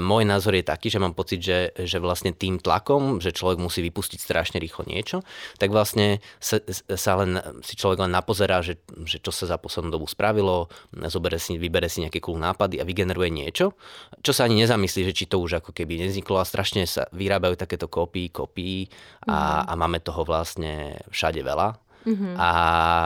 môj 0.00 0.24
názor 0.28 0.56
je 0.56 0.64
taký, 0.64 0.92
že 0.92 1.00
mám 1.00 1.16
pocit, 1.16 1.40
že, 1.40 1.72
že 1.76 1.96
vlastne 2.00 2.36
tým 2.36 2.60
tlakom, 2.60 3.20
že 3.20 3.32
človek 3.32 3.60
musí 3.60 3.80
vypustiť 3.84 4.20
strašne 4.20 4.58
rýchlo 4.60 4.84
niečo, 4.88 5.24
tak 5.56 5.72
vlastne 5.72 6.20
sa, 6.40 6.60
sa 6.96 7.12
len, 7.20 7.40
si 7.64 7.76
človek 7.76 8.04
len 8.04 8.12
napozerá, 8.12 8.60
že, 8.60 8.80
že 9.04 9.20
čo 9.20 9.32
sa 9.32 9.48
za 9.48 9.56
poslednú 9.56 9.92
dobu 9.92 10.08
spravilo, 10.08 10.68
zobere 11.08 11.40
si, 11.40 11.56
vybere 11.56 11.88
si 11.88 12.04
nejaké 12.04 12.20
cool 12.20 12.36
nápady 12.36 12.80
a 12.80 12.88
vygeneruje 12.88 13.30
niečo, 13.32 13.76
čo 14.20 14.32
sa 14.34 14.44
ani 14.48 14.64
nezamyslí, 14.64 15.08
že 15.12 15.16
či 15.16 15.29
to 15.30 15.38
už 15.38 15.62
ako 15.62 15.70
keby 15.70 16.02
nevzniklo 16.02 16.42
a 16.42 16.48
strašne 16.48 16.82
sa 16.84 17.06
vyrábajú 17.14 17.54
takéto 17.54 17.86
kopí, 17.86 18.34
kopí 18.34 18.90
a, 19.30 19.62
mm. 19.62 19.70
a 19.70 19.72
máme 19.78 20.02
toho 20.02 20.26
vlastne 20.26 20.98
všade 21.14 21.46
veľa. 21.46 21.90
Mm-hmm. 22.00 22.34
A 22.40 22.50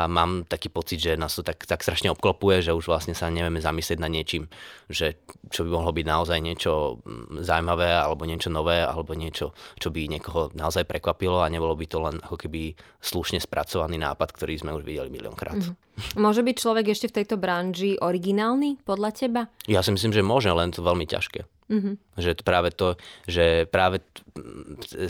mám 0.06 0.46
taký 0.46 0.70
pocit, 0.70 1.02
že 1.02 1.18
nás 1.18 1.34
to 1.34 1.42
tak, 1.42 1.66
tak 1.66 1.82
strašne 1.82 2.14
obklopuje, 2.14 2.62
že 2.62 2.76
už 2.76 2.86
vlastne 2.86 3.10
sa 3.10 3.26
nevieme 3.26 3.58
zamyslieť 3.58 3.98
nad 3.98 4.10
niečím, 4.10 4.46
že 4.86 5.18
čo 5.50 5.66
by 5.66 5.70
mohlo 5.74 5.90
byť 5.90 6.06
naozaj 6.06 6.38
niečo 6.38 7.02
mm, 7.02 7.42
zaujímavé, 7.42 7.90
alebo 7.90 8.22
niečo 8.22 8.54
nové, 8.54 8.78
alebo 8.86 9.18
niečo, 9.18 9.50
čo 9.82 9.90
by 9.90 10.06
niekoho 10.06 10.54
naozaj 10.54 10.86
prekvapilo 10.86 11.42
a 11.42 11.50
nebolo 11.50 11.74
by 11.74 11.86
to 11.90 11.98
len 11.98 12.22
ako 12.22 12.46
keby 12.46 12.78
slušne 13.02 13.42
spracovaný 13.42 13.98
nápad, 13.98 14.30
ktorý 14.30 14.62
sme 14.62 14.70
už 14.78 14.86
videli 14.86 15.10
miliónkrát. 15.10 15.58
Mm-hmm. 15.58 16.18
Môže 16.18 16.42
byť 16.42 16.56
človek 16.58 16.86
ešte 16.90 17.10
v 17.10 17.16
tejto 17.22 17.36
branži 17.38 17.98
originálny 17.98 18.82
podľa 18.82 19.10
teba? 19.14 19.42
Ja 19.66 19.82
si 19.82 19.94
myslím, 19.94 20.14
že 20.14 20.26
môže, 20.26 20.50
len 20.50 20.70
to 20.74 20.82
veľmi 20.82 21.06
ťažké. 21.06 21.46
Mm-hmm. 21.64 21.94
Že 22.20 22.30
to 22.36 22.42
práve 22.44 22.68
to, 22.76 22.88
že 23.24 23.64
práve 23.72 24.04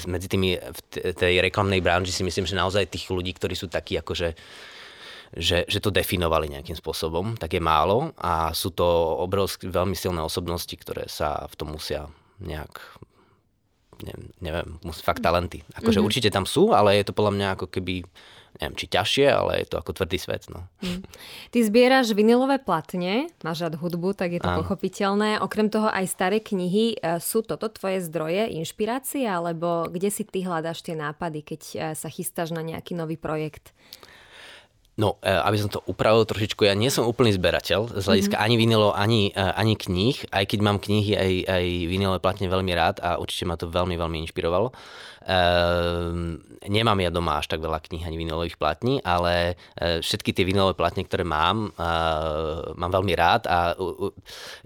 medzi 0.06 0.26
tými 0.30 0.54
v 0.54 0.80
tej 0.94 1.42
reklamnej 1.42 1.82
branži 1.82 2.14
si 2.14 2.23
myslím, 2.23 2.46
že 2.46 2.54
naozaj 2.54 2.94
tých 2.94 3.11
ľudí, 3.11 3.34
ktorí 3.34 3.58
sú 3.58 3.66
takí 3.66 3.99
akože 3.99 4.38
že, 5.34 5.66
že 5.66 5.82
to 5.82 5.90
definovali 5.90 6.46
nejakým 6.46 6.78
spôsobom, 6.78 7.34
tak 7.34 7.58
je 7.58 7.62
málo 7.62 8.14
a 8.23 8.54
sú 8.54 8.70
to 8.70 8.87
obrovské, 9.18 9.66
veľmi 9.66 9.99
silné 9.99 10.23
osobnosti, 10.23 10.70
ktoré 10.70 11.11
sa 11.11 11.42
v 11.50 11.54
tom 11.58 11.75
musia 11.75 12.06
nejak 12.38 12.78
neviem, 14.02 14.26
neviem 14.42 14.68
fakt 15.04 15.22
talenty. 15.22 15.62
Akože 15.78 16.00
mm-hmm. 16.00 16.08
určite 16.08 16.28
tam 16.34 16.48
sú, 16.48 16.74
ale 16.74 16.98
je 16.98 17.06
to 17.06 17.12
podľa 17.14 17.32
mňa 17.38 17.48
ako 17.54 17.66
keby 17.70 18.02
neviem, 18.60 18.74
či 18.78 18.86
ťažšie, 18.86 19.26
ale 19.34 19.52
je 19.62 19.66
to 19.66 19.76
ako 19.82 19.90
tvrdý 19.98 20.18
svet. 20.18 20.46
No. 20.46 20.66
Mm. 20.78 21.02
Ty 21.50 21.58
zbieraš 21.66 22.14
vinilové 22.14 22.62
platne, 22.62 23.26
máš 23.42 23.66
rád 23.66 23.74
hudbu, 23.82 24.14
tak 24.14 24.38
je 24.38 24.40
to 24.42 24.50
Áno. 24.50 24.62
pochopiteľné. 24.62 25.42
Okrem 25.42 25.66
toho 25.66 25.90
aj 25.90 26.06
staré 26.06 26.38
knihy. 26.38 26.94
E, 26.94 27.18
sú 27.18 27.42
toto 27.42 27.66
tvoje 27.66 27.98
zdroje, 28.06 28.54
inšpirácie, 28.54 29.26
alebo 29.26 29.90
kde 29.90 30.10
si 30.14 30.22
ty 30.22 30.46
hľadáš 30.46 30.86
tie 30.86 30.94
nápady, 30.94 31.40
keď 31.42 31.60
e, 31.60 31.76
sa 31.98 32.06
chystáš 32.06 32.54
na 32.54 32.62
nejaký 32.62 32.94
nový 32.94 33.18
projekt? 33.18 33.74
No, 34.94 35.18
e, 35.26 35.30
aby 35.30 35.58
som 35.58 35.66
to 35.66 35.82
upravil 35.90 36.22
trošičku, 36.22 36.62
ja 36.62 36.78
nie 36.78 36.86
som 36.86 37.08
úplný 37.08 37.34
zberateľ 37.34 37.98
z 37.98 38.04
hľadiska 38.06 38.38
mm-hmm. 38.38 38.46
ani 38.46 38.54
vinilo, 38.54 38.88
ani, 38.94 39.22
ani 39.34 39.74
kníh, 39.74 40.30
aj 40.30 40.44
keď 40.46 40.58
mám 40.62 40.78
knihy, 40.78 41.18
aj, 41.18 41.32
aj 41.50 41.64
vinilové 41.90 42.18
platne 42.22 42.46
veľmi 42.46 42.72
rád 42.78 43.02
a 43.02 43.18
určite 43.18 43.42
ma 43.42 43.58
to 43.58 43.66
veľmi, 43.66 43.98
veľmi 43.98 44.22
inšpirovalo. 44.28 44.70
Uh, 45.24 46.36
nemám 46.68 47.00
ja 47.00 47.08
doma 47.08 47.40
až 47.40 47.48
tak 47.48 47.64
veľa 47.64 47.80
kníh 47.80 48.04
ani 48.04 48.20
vinilových 48.20 48.60
platní, 48.60 49.00
ale 49.00 49.56
uh, 49.56 50.04
všetky 50.04 50.36
tie 50.36 50.44
vinilové 50.44 50.76
platne, 50.76 51.00
ktoré 51.00 51.24
mám, 51.24 51.72
uh, 51.80 52.76
mám 52.76 52.92
veľmi 52.92 53.16
rád 53.16 53.48
a 53.48 53.72
uh, 53.72 54.12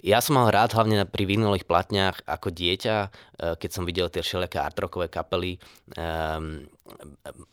ja 0.03 0.19
som 0.19 0.35
mal 0.35 0.51
rád 0.51 0.75
hlavne 0.75 1.07
pri 1.07 1.31
vinilových 1.31 1.63
platniach 1.63 2.27
ako 2.27 2.51
dieťa, 2.51 2.97
uh, 3.07 3.55
keď 3.55 3.71
som 3.71 3.87
videl 3.87 4.11
tie 4.11 4.19
všelijaké 4.19 4.59
artrokové 4.59 5.07
kapely. 5.07 5.63
Um, 5.95 6.67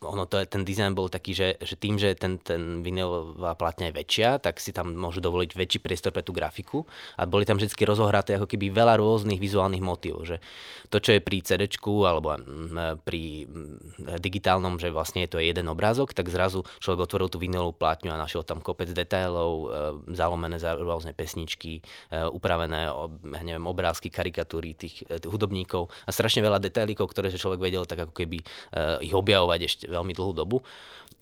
ono 0.01 0.25
to 0.25 0.41
ten 0.49 0.65
dizajn 0.65 0.97
bol 0.97 1.05
taký, 1.05 1.37
že, 1.37 1.61
že 1.61 1.77
tým, 1.77 2.01
že 2.01 2.17
ten, 2.17 2.41
ten 2.41 2.64
vinilová 2.83 3.53
platňa 3.53 3.91
je 3.91 3.97
väčšia, 3.97 4.29
tak 4.41 4.57
si 4.59 4.73
tam 4.73 4.93
môžu 4.95 5.21
dovoliť 5.21 5.55
väčší 5.55 5.79
priestor 5.81 6.11
pre 6.11 6.25
tú 6.25 6.33
grafiku 6.33 6.83
a 7.15 7.27
boli 7.29 7.45
tam 7.45 7.57
vždy 7.57 7.71
rozohraté 7.85 8.35
ako 8.35 8.49
keby 8.49 8.73
veľa 8.73 8.97
rôznych 8.99 9.39
vizuálnych 9.39 9.83
motivov, 9.83 10.25
že 10.25 10.37
to, 10.89 11.01
čo 11.01 11.17
je 11.17 11.21
pri 11.21 11.41
CD 11.41 11.65
alebo 11.85 12.37
pri 13.03 13.23
mm, 13.45 14.17
digitálnom, 14.21 14.77
že 14.77 14.93
vlastne 14.93 15.25
je 15.25 15.29
to 15.35 15.43
jeden 15.43 15.67
obrázok, 15.69 16.13
tak 16.13 16.29
zrazu 16.29 16.65
človek 16.81 17.09
otvoril 17.09 17.29
tú 17.29 17.37
vinilovú 17.41 17.75
platňu 17.75 18.13
a 18.13 18.21
našiel 18.21 18.45
tam 18.45 18.61
kopec 18.61 18.89
detailov, 18.89 19.51
e, 19.51 19.67
zalomené 20.13 20.61
za 20.61 20.77
rôzne 20.77 21.11
pesničky, 21.11 21.81
e, 22.09 22.25
upravené 22.29 22.89
neviem, 23.23 23.65
obrázky, 23.65 24.09
karikatúry 24.09 24.77
tých, 24.77 25.05
e, 25.09 25.19
tých 25.19 25.31
hudobníkov 25.31 25.89
a 26.05 26.09
strašne 26.13 26.41
veľa 26.45 26.61
detailikov, 26.61 27.11
ktoré 27.11 27.29
že 27.29 27.41
človek 27.41 27.59
vedel 27.59 27.83
tak 27.85 28.07
ako 28.07 28.13
keby 28.13 28.37
ich 29.01 29.13
objavovať 29.13 29.59
ešte 29.65 29.85
veľmi 29.89 30.13
dlhú 30.13 30.33
dobu. 30.35 30.57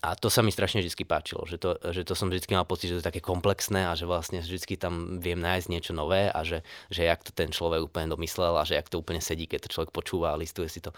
A 0.03 0.19
to 0.19 0.27
sa 0.27 0.43
mi 0.43 0.51
strašne 0.51 0.83
vždy 0.83 1.07
páčilo, 1.07 1.47
že 1.47 1.55
to, 1.55 1.79
že 1.95 2.03
to 2.03 2.11
som 2.11 2.27
vždy 2.27 2.51
mal 2.51 2.67
pocit, 2.67 2.91
že 2.91 2.99
to 2.99 3.01
je 3.01 3.07
také 3.07 3.23
komplexné 3.23 3.87
a 3.87 3.95
že 3.95 4.03
vlastne 4.03 4.43
vždy 4.43 4.75
tam 4.75 5.23
viem 5.23 5.39
nájsť 5.39 5.67
niečo 5.71 5.95
nové 5.95 6.27
a 6.27 6.43
že, 6.43 6.59
že 6.91 7.07
jak 7.07 7.23
to 7.23 7.31
ten 7.31 7.55
človek 7.55 7.87
úplne 7.87 8.11
domyslel 8.11 8.51
a 8.59 8.67
že 8.67 8.75
jak 8.75 8.91
to 8.91 8.99
úplne 8.99 9.23
sedí, 9.23 9.47
keď 9.47 9.63
to 9.63 9.73
človek 9.79 9.95
počúva 9.95 10.35
a 10.35 10.39
listuje 10.39 10.67
si 10.67 10.83
to. 10.83 10.91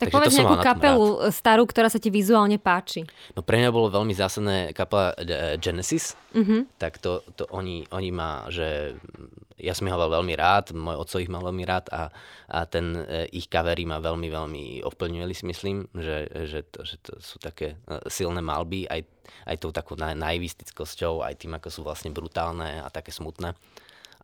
Tak 0.00 0.08
Takže 0.08 0.14
povedz 0.16 0.32
nejakú 0.40 0.56
kapelu 0.64 1.04
rád. 1.20 1.36
starú, 1.36 1.68
ktorá 1.68 1.92
sa 1.92 2.00
ti 2.00 2.08
vizuálne 2.08 2.56
páči. 2.56 3.04
No 3.36 3.44
pre 3.44 3.60
mňa 3.60 3.68
bolo 3.68 3.92
veľmi 3.92 4.16
zásadné 4.16 4.72
kapela 4.72 5.12
Genesis. 5.60 6.16
Mm-hmm. 6.32 6.80
Tak 6.80 6.96
to, 7.00 7.24
to 7.36 7.44
oni, 7.52 7.84
oni 7.92 8.08
má, 8.08 8.48
že 8.48 8.96
ja 9.56 9.72
som 9.72 9.88
ich 9.88 9.94
mal 9.94 10.12
veľmi 10.12 10.34
rád, 10.36 10.76
môj 10.76 11.00
oco 11.00 11.16
ich 11.16 11.32
mal 11.32 11.40
veľmi 11.40 11.64
rád 11.64 11.88
a, 11.88 12.12
a 12.52 12.58
ten 12.68 12.92
eh, 12.92 13.24
ich 13.32 13.48
kavery 13.48 13.88
ma 13.88 14.00
veľmi, 14.00 14.28
veľmi 14.28 14.64
ovplňovali 14.84 15.34
si 15.34 15.44
myslím, 15.48 15.88
že, 15.96 16.28
že, 16.48 16.60
to, 16.68 16.84
že 16.84 16.96
to 17.00 17.12
sú 17.20 17.40
také 17.40 17.80
eh, 17.80 18.00
silné 18.12 18.44
malby, 18.44 18.84
aj, 18.84 19.04
aj 19.48 19.56
tou 19.56 19.72
takou 19.72 19.96
naivistickosťou, 19.96 21.24
aj 21.24 21.34
tým, 21.40 21.56
ako 21.56 21.68
sú 21.72 21.80
vlastne 21.84 22.12
brutálne 22.12 22.84
a 22.84 22.88
také 22.92 23.12
smutné. 23.12 23.56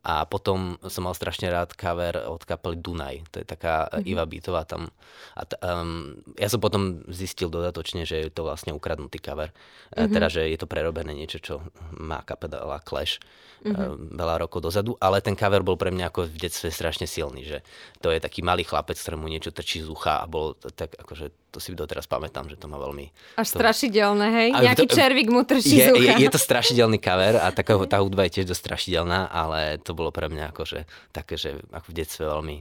A 0.03 0.27
potom 0.27 0.83
som 0.91 1.07
mal 1.07 1.15
strašne 1.15 1.47
rád 1.47 1.79
cover 1.79 2.27
od 2.27 2.43
kapely 2.43 2.75
Dunaj. 2.75 3.23
To 3.31 3.37
je 3.39 3.47
taká 3.47 3.87
mm-hmm. 3.87 4.11
Iva 4.11 4.25
Beatová 4.27 4.67
tam. 4.67 4.91
A 5.39 5.47
t- 5.47 5.55
um, 5.63 6.19
ja 6.35 6.51
som 6.51 6.59
potom 6.59 7.07
zistil 7.07 7.47
dodatočne, 7.47 8.03
že 8.03 8.27
je 8.27 8.29
to 8.35 8.43
vlastne 8.43 8.75
ukradnutý 8.75 9.23
cover. 9.23 9.55
Mm-hmm. 9.95 10.11
Teda, 10.11 10.27
že 10.27 10.51
je 10.51 10.59
to 10.59 10.67
prerobené 10.67 11.15
niečo, 11.15 11.39
čo 11.39 11.55
má 11.95 12.19
kapela 12.27 12.83
Clash 12.83 13.23
mm-hmm. 13.63 14.19
veľa 14.19 14.43
rokov 14.43 14.67
dozadu. 14.67 14.99
Ale 14.99 15.23
ten 15.23 15.39
cover 15.39 15.63
bol 15.63 15.79
pre 15.79 15.95
mňa 15.95 16.11
ako 16.11 16.27
v 16.27 16.51
detstve 16.51 16.75
strašne 16.75 17.07
silný, 17.07 17.47
že 17.47 17.59
to 18.03 18.11
je 18.11 18.19
taký 18.19 18.43
malý 18.43 18.67
chlapec, 18.67 18.99
ktorému 18.99 19.31
niečo 19.31 19.55
trčí 19.55 19.87
z 19.87 19.89
ucha 19.89 20.19
a 20.19 20.27
bolo 20.27 20.59
to 20.59 20.75
tak 20.75 20.99
akože 20.99 21.42
to 21.53 21.61
si 21.61 21.77
doteraz 21.77 22.09
pamätám, 22.09 22.49
že 22.49 22.57
to 22.57 22.65
má 22.65 22.81
veľmi... 22.81 23.13
Až 23.37 23.53
to... 23.53 23.61
strašidelné, 23.61 24.27
hej? 24.33 24.49
A 24.57 24.73
Nejaký 24.73 24.89
to... 24.89 24.97
červík 24.97 25.29
mu 25.29 25.45
trčí 25.45 25.77
je. 25.77 25.93
Je, 26.01 26.13
je 26.25 26.31
to 26.33 26.41
strašidelný 26.41 26.97
cover 26.97 27.37
a 27.37 27.53
taká, 27.53 27.77
tá 27.85 28.01
hudba 28.01 28.25
je 28.25 28.41
tiež 28.41 28.57
dosť 28.57 28.73
strašidelná, 28.73 29.29
ale 29.29 29.77
to 29.85 29.93
bolo 29.93 30.09
pre 30.09 30.33
mňa 30.33 30.49
akože 30.49 30.89
také, 31.13 31.37
že 31.37 31.61
ako 31.69 31.93
v 31.93 31.95
detstve 31.95 32.25
veľmi, 32.25 32.57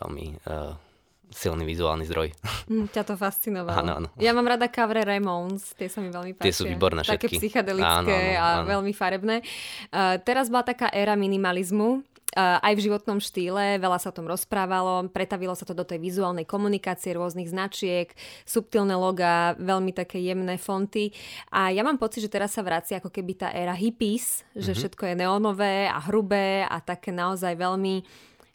veľmi 0.00 0.26
uh, 0.48 0.72
silný 1.28 1.64
vizuálny 1.68 2.04
zdroj. 2.08 2.32
Mm, 2.72 2.88
ťa 2.88 3.02
to 3.04 3.14
fascinovalo. 3.20 3.76
Áno, 3.76 3.92
áno. 4.00 4.08
Ja 4.16 4.32
mám 4.32 4.48
rada 4.48 4.68
kavre 4.68 5.04
Ramones, 5.04 5.76
tie 5.76 5.92
sa 5.92 6.00
mi 6.00 6.08
veľmi 6.08 6.32
páčia. 6.36 6.48
Tie 6.48 6.56
sú 6.56 6.64
výborné 6.64 7.04
všetky. 7.04 7.28
Také 7.28 7.36
psychedelické 7.36 7.88
áno, 7.88 8.08
áno, 8.08 8.32
áno. 8.40 8.64
a 8.64 8.68
veľmi 8.68 8.92
farebné. 8.96 9.44
Uh, 9.92 10.16
teraz 10.24 10.48
bola 10.48 10.64
taká 10.64 10.88
éra 10.88 11.16
minimalizmu, 11.16 12.00
aj 12.36 12.72
v 12.72 12.84
životnom 12.88 13.20
štýle, 13.20 13.76
veľa 13.76 13.98
sa 14.00 14.08
o 14.08 14.16
tom 14.16 14.24
rozprávalo, 14.24 15.08
pretavilo 15.12 15.52
sa 15.52 15.68
to 15.68 15.76
do 15.76 15.84
tej 15.84 16.00
vizuálnej 16.00 16.48
komunikácie 16.48 17.12
rôznych 17.12 17.52
značiek, 17.52 18.08
subtilné 18.48 18.96
loga, 18.96 19.52
veľmi 19.60 19.92
také 19.92 20.20
jemné 20.20 20.56
fonty. 20.56 21.12
A 21.52 21.68
ja 21.68 21.84
mám 21.84 22.00
pocit, 22.00 22.24
že 22.24 22.32
teraz 22.32 22.56
sa 22.56 22.64
vracia 22.64 22.98
ako 22.98 23.12
keby 23.12 23.32
tá 23.36 23.48
éra 23.52 23.76
hippies, 23.76 24.48
že 24.56 24.72
mm-hmm. 24.72 24.80
všetko 24.80 25.02
je 25.08 25.14
neonové 25.20 25.76
a 25.88 25.98
hrubé 26.08 26.64
a 26.64 26.80
také 26.80 27.12
naozaj 27.12 27.52
veľmi 27.52 28.00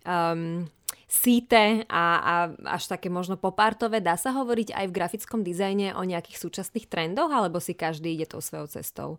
um, 0.06 0.66
síte 1.08 1.88
a, 1.88 2.04
a 2.20 2.34
až 2.76 2.92
také 2.92 3.08
možno 3.08 3.40
popartové. 3.40 4.04
Dá 4.04 4.20
sa 4.20 4.36
hovoriť 4.36 4.76
aj 4.76 4.86
v 4.92 4.96
grafickom 4.96 5.42
dizajne 5.46 5.96
o 5.96 6.04
nejakých 6.04 6.38
súčasných 6.42 6.92
trendoch, 6.92 7.32
alebo 7.32 7.64
si 7.64 7.78
každý 7.78 8.12
ide 8.12 8.28
tou 8.28 8.44
svojou 8.44 8.68
cestou? 8.68 9.10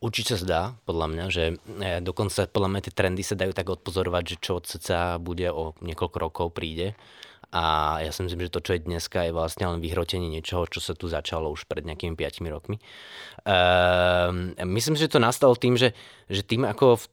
Určite 0.00 0.40
sa 0.40 0.46
dá, 0.46 0.62
podľa 0.88 1.06
mňa, 1.12 1.24
že 1.28 1.44
e, 1.52 2.00
dokonca 2.00 2.48
podľa 2.48 2.68
mňa 2.72 2.80
tie 2.88 2.94
trendy 2.96 3.22
sa 3.22 3.36
dajú 3.36 3.52
tak 3.52 3.68
odpozorovať, 3.68 4.24
že 4.24 4.36
čo 4.40 4.52
od 4.60 4.64
cca 4.64 5.20
bude 5.20 5.48
o 5.52 5.76
niekoľko 5.84 6.16
rokov 6.16 6.46
príde. 6.56 6.96
A 7.50 7.98
ja 7.98 8.14
si 8.14 8.22
myslím, 8.22 8.46
že 8.46 8.54
to, 8.54 8.62
čo 8.62 8.78
je 8.78 8.86
dneska, 8.86 9.26
je 9.26 9.34
vlastne 9.34 9.66
len 9.66 9.82
vyhrotenie 9.82 10.30
niečoho, 10.30 10.70
čo 10.70 10.78
sa 10.78 10.94
tu 10.94 11.10
začalo 11.10 11.50
už 11.50 11.66
pred 11.66 11.82
nejakými 11.82 12.14
5 12.14 12.46
rokmi. 12.46 12.78
Ehm, 13.42 14.54
myslím, 14.54 14.94
že 14.94 15.10
to 15.10 15.18
nastalo 15.18 15.58
tým, 15.58 15.74
že, 15.74 15.90
že 16.30 16.46
tým 16.46 16.62
ako 16.62 16.94
v, 16.94 17.04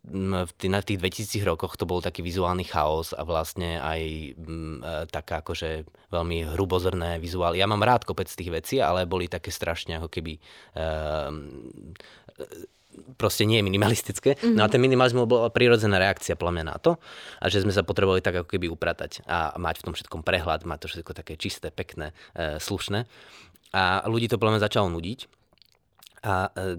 v 0.46 0.52
na 0.70 0.86
tých 0.86 1.02
2000 1.02 1.42
rokoch 1.42 1.74
to 1.74 1.90
bol 1.90 2.06
taký 2.06 2.22
vizuálny 2.22 2.70
chaos 2.70 3.18
a 3.18 3.26
vlastne 3.26 3.82
aj 3.82 4.02
m, 4.38 4.80
e, 4.86 5.10
taká 5.10 5.42
akože 5.42 5.90
veľmi 6.14 6.54
hrubozrné 6.54 7.18
vizuály. 7.18 7.58
Ja 7.58 7.66
mám 7.66 7.82
rád 7.82 8.06
kopec 8.06 8.30
tých 8.30 8.54
vecí, 8.54 8.78
ale 8.78 9.10
boli 9.10 9.26
také 9.26 9.50
strašne 9.50 9.98
ako 9.98 10.14
keby 10.14 10.38
ehm, 10.78 11.98
proste 13.18 13.46
nie 13.46 13.62
je 13.62 13.66
minimalistické. 13.66 14.38
Mm-hmm. 14.38 14.56
No 14.58 14.62
a 14.66 14.72
ten 14.72 14.82
minimalizmus 14.82 15.26
bola 15.26 15.50
prirodzená 15.50 15.98
reakcia 15.98 16.38
mňa 16.38 16.64
na 16.66 16.78
to 16.78 17.02
a 17.42 17.46
že 17.50 17.66
sme 17.66 17.74
sa 17.74 17.82
potrebovali 17.82 18.22
tak 18.22 18.46
ako 18.46 18.50
keby 18.50 18.70
upratať 18.70 19.26
a 19.26 19.58
mať 19.58 19.82
v 19.82 19.86
tom 19.90 19.94
všetkom 19.98 20.22
prehľad, 20.22 20.66
mať 20.66 20.80
to 20.86 20.88
všetko 20.94 21.12
také 21.18 21.34
čisté, 21.42 21.74
pekné, 21.74 22.14
e, 22.38 22.62
slušné. 22.62 23.10
A 23.74 24.06
ľudí 24.06 24.30
to 24.30 24.38
mňa 24.40 24.62
začalo 24.62 24.88
nudiť. 24.94 25.20
A 26.26 26.50
e, 26.54 26.76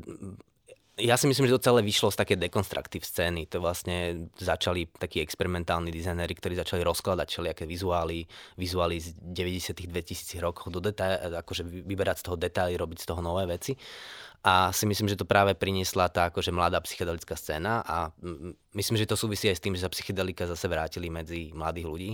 ja 0.99 1.15
si 1.15 1.31
myslím, 1.31 1.47
že 1.47 1.55
to 1.57 1.67
celé 1.71 1.81
vyšlo 1.87 2.11
z 2.11 2.19
také 2.19 2.35
dekonstruktív 2.35 3.07
scény. 3.07 3.47
To 3.55 3.63
vlastne 3.63 4.29
začali 4.35 4.91
takí 4.91 5.23
experimentálni 5.23 5.95
dizajnéri, 5.95 6.35
ktorí 6.35 6.59
začali 6.59 6.83
rozkladať 6.83 7.27
všelijaké 7.31 7.65
vizuály, 7.65 8.27
vizuály 8.59 8.99
z 8.99 9.15
90 9.17 9.79
2000 9.79 10.43
rokov 10.43 10.75
do 10.75 10.83
detail, 10.83 11.31
akože 11.39 11.63
vyberať 11.65 12.17
z 12.21 12.25
toho 12.27 12.37
detaily, 12.37 12.75
robiť 12.75 12.99
z 12.99 13.07
toho 13.07 13.21
nové 13.23 13.47
veci. 13.47 13.79
A 14.43 14.71
si 14.71 14.87
myslím, 14.87 15.11
že 15.11 15.19
to 15.19 15.27
práve 15.27 15.55
priniesla 15.59 16.11
tá 16.11 16.31
akože 16.31 16.55
mladá 16.55 16.79
psychedelická 16.83 17.35
scéna 17.35 17.83
a 17.83 18.15
myslím, 18.75 18.99
že 18.99 19.11
to 19.11 19.19
súvisí 19.19 19.51
aj 19.51 19.59
s 19.59 19.65
tým, 19.65 19.75
že 19.75 19.83
sa 19.83 19.91
psychedelika 19.91 20.47
zase 20.47 20.71
vrátili 20.71 21.11
medzi 21.11 21.51
mladých 21.55 21.87
ľudí 21.87 22.13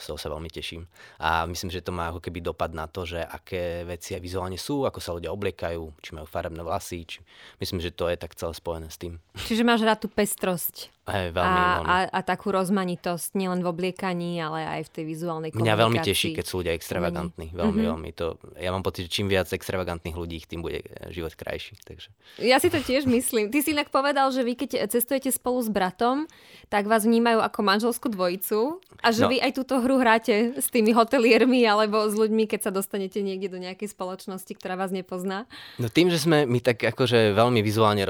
z 0.00 0.08
toho 0.10 0.18
sa 0.18 0.32
veľmi 0.32 0.50
teším. 0.50 0.88
A 1.20 1.44
myslím, 1.44 1.68
že 1.68 1.84
to 1.84 1.92
má 1.92 2.08
ako 2.10 2.24
keby 2.24 2.40
dopad 2.40 2.72
na 2.72 2.88
to, 2.88 3.04
že 3.04 3.20
aké 3.20 3.84
veci 3.84 4.16
aj 4.16 4.22
vizuálne 4.24 4.56
sú, 4.56 4.88
ako 4.88 4.98
sa 4.98 5.14
ľudia 5.14 5.30
obliekajú, 5.30 5.82
či 6.00 6.10
majú 6.16 6.26
farebné 6.26 6.64
vlasy. 6.64 7.04
Či... 7.04 7.20
Myslím, 7.60 7.84
že 7.84 7.92
to 7.92 8.08
je 8.08 8.16
tak 8.16 8.32
celé 8.34 8.56
spojené 8.56 8.88
s 8.88 8.96
tým. 8.96 9.20
Čiže 9.36 9.62
máš 9.62 9.84
rád 9.84 10.00
tú 10.00 10.08
pestrosť. 10.08 10.88
Aj, 11.10 11.28
veľmi, 11.34 11.60
a, 11.60 11.66
veľmi. 11.82 11.90
A, 11.90 11.96
a 12.14 12.20
takú 12.22 12.54
rozmanitosť, 12.54 13.34
nielen 13.34 13.60
v 13.60 13.68
obliekaní, 13.68 14.38
ale 14.38 14.62
aj 14.80 14.82
v 14.86 14.90
tej 14.94 15.04
vizuálnej 15.10 15.50
komunikácii. 15.50 15.66
Mňa 15.66 15.82
veľmi 15.82 15.98
teší, 16.00 16.28
keď 16.38 16.44
sú 16.46 16.62
ľudia 16.62 16.74
extravagantní. 16.78 17.50
Veľmi, 17.50 17.82
mm-hmm. 17.82 17.90
veľmi. 17.90 18.10
To, 18.16 18.38
ja 18.56 18.70
mám 18.70 18.86
pocit, 18.86 19.10
že 19.10 19.10
čím 19.10 19.26
viac 19.26 19.50
extravagantných 19.50 20.14
ľudí, 20.14 20.38
tým 20.46 20.62
bude 20.62 20.86
život 21.10 21.34
krajší. 21.34 21.76
Takže. 21.82 22.08
Ja 22.38 22.62
si 22.62 22.70
to 22.70 22.78
tiež 22.78 23.10
myslím. 23.10 23.50
Ty 23.50 23.58
si 23.60 23.74
inak 23.74 23.90
povedal, 23.90 24.30
že 24.30 24.46
vy 24.46 24.54
keď 24.54 24.86
cestujete 24.86 25.34
spolu 25.34 25.60
s 25.60 25.68
bratom, 25.68 26.30
tak 26.70 26.86
vás 26.86 27.02
vnímajú 27.02 27.42
ako 27.42 27.60
manželskú 27.66 28.06
dvojicu 28.14 28.78
a 29.02 29.10
že 29.10 29.26
no. 29.26 29.34
vy 29.34 29.42
aj 29.42 29.52
túto 29.58 29.82
hru 29.82 29.98
hráte 29.98 30.54
s 30.54 30.70
tými 30.70 30.94
hoteliermi 30.94 31.66
alebo 31.66 32.06
s 32.06 32.14
ľuďmi, 32.14 32.46
keď 32.46 32.68
sa 32.68 32.70
dostanete 32.70 33.18
niekde 33.24 33.50
do 33.50 33.58
nejakej 33.58 33.90
spoločnosti, 33.90 34.52
ktorá 34.54 34.78
vás 34.78 34.94
nepozná. 34.94 35.50
No 35.82 35.90
tým, 35.90 36.12
že 36.12 36.22
sme 36.22 36.44
my 36.46 36.60
tak 36.62 36.84
akože 36.84 37.32
veľmi 37.34 37.64
vizuálne 37.64 38.06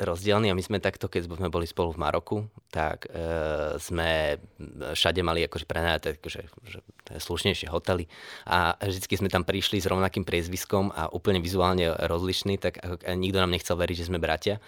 rozdielni 0.00 0.50
a 0.50 0.56
my 0.56 0.62
sme 0.64 0.78
takto, 0.80 1.06
keď 1.06 1.28
sme 1.30 1.52
boli 1.52 1.68
spolu 1.68 1.92
v 1.92 2.00
Maroku, 2.00 2.36
tak 2.70 3.10
e, 3.10 3.18
sme 3.82 4.38
všade 4.94 5.20
mali 5.26 5.42
akože 5.44 5.66
prenajaté 5.66 6.14
akože, 6.16 6.40
že, 6.68 6.80
slušnejšie 7.10 7.66
hotely 7.66 8.06
a 8.46 8.78
vždy 8.78 9.26
sme 9.26 9.32
tam 9.32 9.42
prišli 9.42 9.82
s 9.82 9.90
rovnakým 9.90 10.22
priezviskom 10.22 10.94
a 10.94 11.10
úplne 11.10 11.42
vizuálne 11.42 11.90
rozlišní, 12.06 12.62
tak 12.62 12.78
ako, 12.78 13.02
nikto 13.18 13.42
nám 13.42 13.50
nechcel 13.50 13.74
veriť, 13.74 13.96
že 14.06 14.08
sme 14.08 14.22
bratia. 14.22 14.62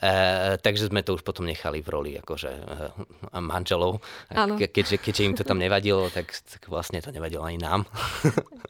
E, 0.00 0.56
takže 0.62 0.88
sme 0.88 1.04
to 1.04 1.18
už 1.18 1.22
potom 1.26 1.44
nechali 1.44 1.84
v 1.84 1.88
roli 1.88 2.12
akože 2.18 2.50
e, 2.52 3.40
manželov. 3.40 4.00
Ke, 4.30 4.70
keďže, 4.70 4.96
keďže 5.02 5.22
im 5.26 5.34
to 5.36 5.44
tam 5.44 5.58
nevadilo, 5.60 6.08
tak, 6.08 6.32
tak 6.32 6.62
vlastne 6.70 7.02
to 7.04 7.12
nevadilo 7.12 7.44
ani 7.44 7.60
nám. 7.60 7.84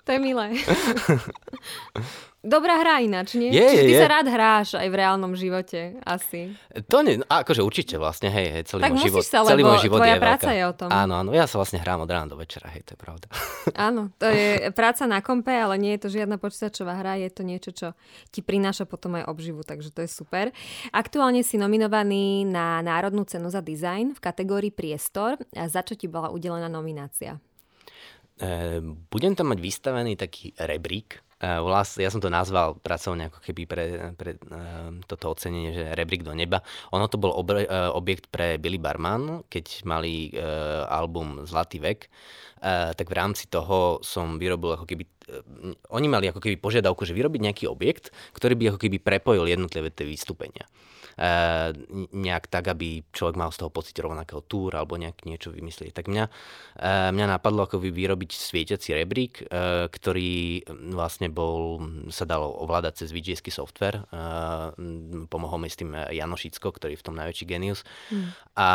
To 0.03 0.11
je 0.11 0.19
milé. 0.19 0.59
Dobrá 2.43 2.75
hra 2.83 2.99
ináč, 2.99 3.39
nie? 3.39 3.55
Je, 3.55 3.63
Čiže 3.63 3.83
ty 3.87 3.95
je. 3.95 4.01
sa 4.03 4.09
rád 4.19 4.27
hráš 4.27 4.75
aj 4.75 4.91
v 4.91 4.97
reálnom 4.99 5.31
živote, 5.39 5.95
asi. 6.03 6.59
To 6.91 7.07
nie, 7.07 7.23
akože 7.23 7.63
určite 7.63 8.03
vlastne, 8.03 8.35
hej, 8.35 8.47
hej 8.51 8.63
celý 8.67 8.83
tak 8.83 8.99
môj 8.99 9.07
život. 9.07 9.23
sa, 9.23 9.47
celý 9.47 9.63
môj 9.63 9.79
život 9.79 10.03
tvoja 10.03 10.19
je 10.19 10.23
práca 10.27 10.51
veľká. 10.51 10.59
je 10.59 10.65
o 10.67 10.75
tom. 10.75 10.89
Áno, 10.91 11.23
áno, 11.23 11.31
ja 11.31 11.47
sa 11.47 11.63
vlastne 11.63 11.79
hrám 11.79 12.03
od 12.03 12.11
rána 12.11 12.27
do 12.27 12.35
večera, 12.35 12.67
hej, 12.75 12.83
to 12.83 12.91
je 12.95 12.99
pravda. 12.99 13.31
Áno, 13.87 14.11
to 14.19 14.27
je 14.27 14.75
práca 14.75 15.07
na 15.07 15.23
kompe, 15.23 15.55
ale 15.55 15.79
nie 15.79 15.95
je 15.95 16.03
to 16.03 16.09
žiadna 16.19 16.35
počítačová 16.43 16.99
hra, 16.99 17.23
je 17.23 17.31
to 17.31 17.47
niečo, 17.47 17.71
čo 17.71 17.89
ti 18.35 18.43
prináša 18.43 18.91
potom 18.91 19.23
aj 19.23 19.31
obživu, 19.31 19.63
takže 19.63 19.95
to 19.95 20.03
je 20.03 20.11
super. 20.11 20.51
Aktuálne 21.13 21.45
si 21.45 21.61
nominovaný 21.61 22.49
na 22.49 22.81
Národnú 22.81 23.29
cenu 23.29 23.53
za 23.53 23.61
dizajn 23.61 24.17
v 24.17 24.21
kategórii 24.25 24.73
Priestor. 24.73 25.37
Za 25.53 25.85
čo 25.85 25.93
ti 25.93 26.09
bola 26.09 26.33
udelená 26.33 26.73
nominácia? 26.73 27.37
E, 28.41 28.81
budem 29.13 29.37
tam 29.37 29.53
mať 29.53 29.61
vystavený 29.61 30.17
taký 30.17 30.57
rebrík, 30.57 31.21
Vlastne, 31.43 32.07
ja 32.07 32.11
som 32.15 32.23
to 32.23 32.31
nazval 32.31 32.79
pracovne 32.79 33.27
ako 33.27 33.43
keby 33.43 33.67
pre, 33.67 34.15
pre 34.15 34.39
uh, 34.39 34.95
toto 35.11 35.35
ocenenie, 35.35 35.75
že 35.75 35.91
rebrík 35.91 36.23
do 36.23 36.31
neba. 36.31 36.63
Ono 36.95 37.11
to 37.11 37.19
bol 37.19 37.35
ob, 37.35 37.51
objekt 37.99 38.31
pre 38.31 38.63
Billy 38.63 38.79
Barman, 38.79 39.43
keď 39.51 39.83
mali 39.83 40.31
album 40.87 41.43
Zlatý 41.43 41.83
vek, 41.83 42.07
tak 42.95 43.07
v 43.11 43.19
rámci 43.19 43.51
toho 43.51 43.99
som 44.07 44.39
vyrobil 44.39 44.79
ako 44.79 44.87
keby 44.87 45.03
oni 45.91 46.07
mali 46.07 46.31
ako 46.31 46.39
keby 46.39 46.63
požiadavku, 46.63 47.03
že 47.03 47.11
vyrobiť 47.11 47.41
nejaký 47.43 47.65
objekt, 47.67 48.15
ktorý 48.39 48.55
by 48.55 48.65
ako 48.71 48.79
keby 48.79 49.03
prepojil 49.03 49.51
jednotlivé 49.51 49.91
tie 49.91 50.07
vystúpenia. 50.07 50.71
Eh, 51.21 51.71
nejak 52.13 52.49
tak, 52.49 52.73
aby 52.73 53.05
človek 53.13 53.37
mal 53.37 53.53
z 53.53 53.61
toho 53.61 53.71
pocit 53.71 53.97
rovnakého 54.01 54.41
túra 54.49 54.81
alebo 54.81 54.97
nejak 54.97 55.29
niečo 55.29 55.53
vymyslieť. 55.53 55.93
Tak 55.93 56.09
mňa, 56.09 56.25
eh, 56.81 57.11
mňa 57.13 57.27
napadlo 57.37 57.69
ako 57.69 57.85
vyrobiť 57.85 58.31
svietiaci 58.33 58.97
rebrík, 58.97 59.45
eh, 59.45 59.89
ktorý 59.93 60.65
vlastne 60.97 61.29
bol, 61.29 61.85
sa 62.09 62.25
dalo 62.25 62.49
ovládať 62.65 63.05
cez 63.05 63.09
VGS 63.13 63.45
software. 63.53 64.05
Pomohol 65.29 65.59
mi 65.61 65.69
s 65.69 65.77
tým 65.77 65.93
Jano 65.93 66.39
Šicko, 66.39 66.73
ktorý 66.73 66.97
je 66.97 67.01
v 67.01 67.07
tom 67.07 67.17
najväčší 67.19 67.45
genius. 67.45 67.85
Mm. 68.09 68.33
A 68.57 68.69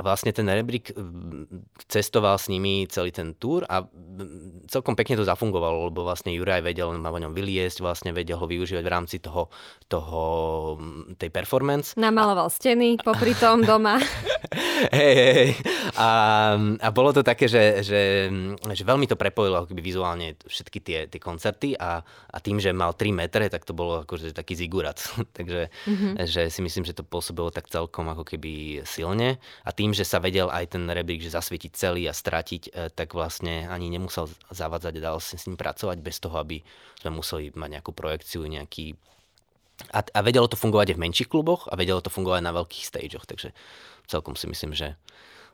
vlastne 0.00 0.32
ten 0.32 0.46
rebrík 0.48 0.92
cestoval 1.90 2.40
s 2.40 2.48
nimi 2.48 2.88
celý 2.88 3.12
ten 3.12 3.36
túr 3.36 3.66
a 3.68 3.84
celkom 4.70 4.96
pekne 4.96 5.20
to 5.20 5.24
zafungovalo, 5.26 5.92
lebo 5.92 6.06
vlastne 6.06 6.32
Juraj 6.32 6.64
vedel 6.64 6.96
ma 6.96 7.12
o 7.12 7.18
ňom 7.18 7.36
vyliesť, 7.36 7.82
vlastne 7.82 8.10
vedel 8.16 8.40
ho 8.40 8.46
využívať 8.46 8.84
v 8.84 8.92
rámci 8.92 9.16
toho, 9.20 9.52
toho 9.90 10.22
tej 11.18 11.30
performance 11.32 11.65
performance. 11.66 11.98
Namaloval 11.98 12.48
steny 12.50 12.96
popri 13.02 13.34
tom 13.34 13.66
doma. 13.66 13.98
hej, 14.98 15.14
hej. 15.34 15.50
A, 15.98 16.08
a 16.78 16.88
bolo 16.94 17.10
to 17.10 17.26
také, 17.26 17.50
že, 17.50 17.82
že, 17.82 18.30
že 18.62 18.82
veľmi 18.86 19.10
to 19.10 19.18
prepojilo 19.18 19.66
akoby 19.66 19.82
vizuálne 19.82 20.38
všetky 20.46 20.78
tie, 20.80 20.98
tie 21.10 21.20
koncerty 21.20 21.74
a, 21.74 22.00
a 22.06 22.36
tým, 22.38 22.62
že 22.62 22.70
mal 22.70 22.94
3 22.94 23.10
metre, 23.10 23.50
tak 23.50 23.66
to 23.66 23.74
bolo 23.74 24.06
akože 24.06 24.30
taký 24.30 24.54
zigurac. 24.54 25.02
Takže 25.38 25.68
mm-hmm. 25.72 26.12
že 26.28 26.48
si 26.48 26.60
myslím, 26.62 26.86
že 26.86 26.94
to 26.94 27.02
pôsobilo 27.02 27.50
tak 27.50 27.66
celkom 27.66 28.06
ako 28.12 28.22
keby 28.22 28.86
silne 28.86 29.42
a 29.66 29.70
tým, 29.74 29.90
že 29.90 30.06
sa 30.06 30.22
vedel 30.22 30.46
aj 30.52 30.78
ten 30.78 30.86
rebrík, 30.86 31.24
že 31.24 31.34
zasvietiť 31.34 31.72
celý 31.74 32.06
a 32.06 32.14
stratiť, 32.14 32.62
e, 32.70 32.92
tak 32.94 33.16
vlastne 33.16 33.66
ani 33.66 33.90
nemusel 33.90 34.30
zavadzať 34.52 34.94
a 35.00 35.04
dal 35.12 35.18
si 35.18 35.34
s 35.34 35.48
ním 35.50 35.58
pracovať 35.58 35.98
bez 35.98 36.22
toho, 36.22 36.38
aby 36.38 36.62
sme 37.00 37.18
museli 37.18 37.50
mať 37.52 37.80
nejakú 37.80 37.92
projekciu, 37.92 38.46
nejaký 38.46 38.94
a, 39.92 40.00
a 40.00 40.20
vedelo 40.24 40.48
to 40.48 40.56
fungovať 40.56 40.92
aj 40.92 40.96
v 40.96 41.04
menších 41.04 41.28
kluboch 41.28 41.68
a 41.68 41.76
vedelo 41.76 42.00
to 42.00 42.08
fungovať 42.08 42.40
na 42.40 42.52
veľkých 42.56 42.84
stageoch, 42.84 43.28
takže 43.28 43.52
celkom 44.08 44.34
si 44.34 44.48
myslím, 44.48 44.72
že 44.72 44.96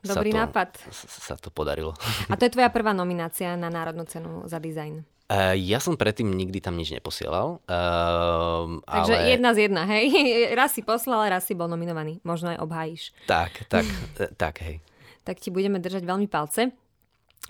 Dobrý 0.03 0.35
sa 0.35 0.35
to, 0.35 0.41
nápad. 0.51 0.69
sa 0.91 1.35
to 1.39 1.47
podarilo. 1.47 1.95
A 2.31 2.35
to 2.35 2.43
je 2.43 2.51
tvoja 2.51 2.67
prvá 2.67 2.91
nominácia 2.91 3.55
na 3.55 3.71
Národnú 3.71 4.03
cenu 4.03 4.43
za 4.51 4.59
dizajn? 4.59 4.99
Uh, 5.31 5.55
ja 5.55 5.79
som 5.79 5.95
predtým 5.95 6.27
nikdy 6.27 6.59
tam 6.59 6.75
nič 6.75 6.91
neposielal. 6.91 7.63
Uh, 7.63 8.83
Takže 8.83 9.15
ale... 9.15 9.31
jedna 9.31 9.49
z 9.55 9.57
jedna, 9.71 9.83
hej? 9.87 10.11
Raz 10.59 10.75
si 10.75 10.83
poslal, 10.83 11.31
raz 11.31 11.47
si 11.47 11.55
bol 11.55 11.71
nominovaný. 11.71 12.19
Možno 12.27 12.51
aj 12.51 12.59
obhájiš. 12.59 13.15
Tak, 13.31 13.63
tak, 13.71 13.87
tak, 14.41 14.59
hej. 14.59 14.83
Tak 15.23 15.39
ti 15.39 15.47
budeme 15.55 15.79
držať 15.79 16.03
veľmi 16.03 16.27
palce. 16.27 16.75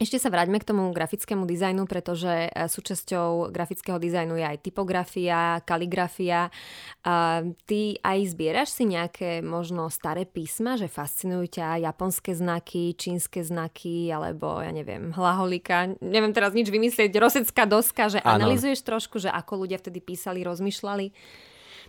Ešte 0.02 0.18
sa 0.18 0.34
vráťme 0.34 0.58
k 0.58 0.66
tomu 0.66 0.90
grafickému 0.90 1.46
dizajnu, 1.46 1.86
pretože 1.86 2.50
e, 2.50 2.66
súčasťou 2.66 3.54
grafického 3.54 4.02
dizajnu 4.02 4.42
je 4.42 4.46
aj 4.50 4.58
typografia, 4.66 5.62
kaligrafia. 5.62 6.50
Ty 7.54 7.82
aj 8.02 8.20
zbieraš 8.34 8.74
si 8.74 8.90
nejaké 8.90 9.46
možno 9.46 9.94
staré 9.94 10.26
písma, 10.26 10.82
že 10.82 10.90
fascinujú 10.90 11.62
ťa 11.62 11.86
japonské 11.86 12.34
znaky, 12.34 12.98
čínske 12.98 13.46
znaky, 13.46 14.10
alebo 14.10 14.66
ja 14.66 14.74
neviem, 14.74 15.14
hlaholika. 15.14 15.94
Neviem 16.02 16.34
teraz 16.34 16.58
nič 16.58 16.74
vymyslieť, 16.74 17.14
rosecká 17.22 17.70
doska, 17.70 18.10
že 18.10 18.20
ano. 18.26 18.50
analizuješ 18.50 18.82
trošku, 18.82 19.22
že 19.22 19.30
ako 19.30 19.68
ľudia 19.68 19.78
vtedy 19.78 20.02
písali, 20.02 20.42
rozmýšľali? 20.42 21.14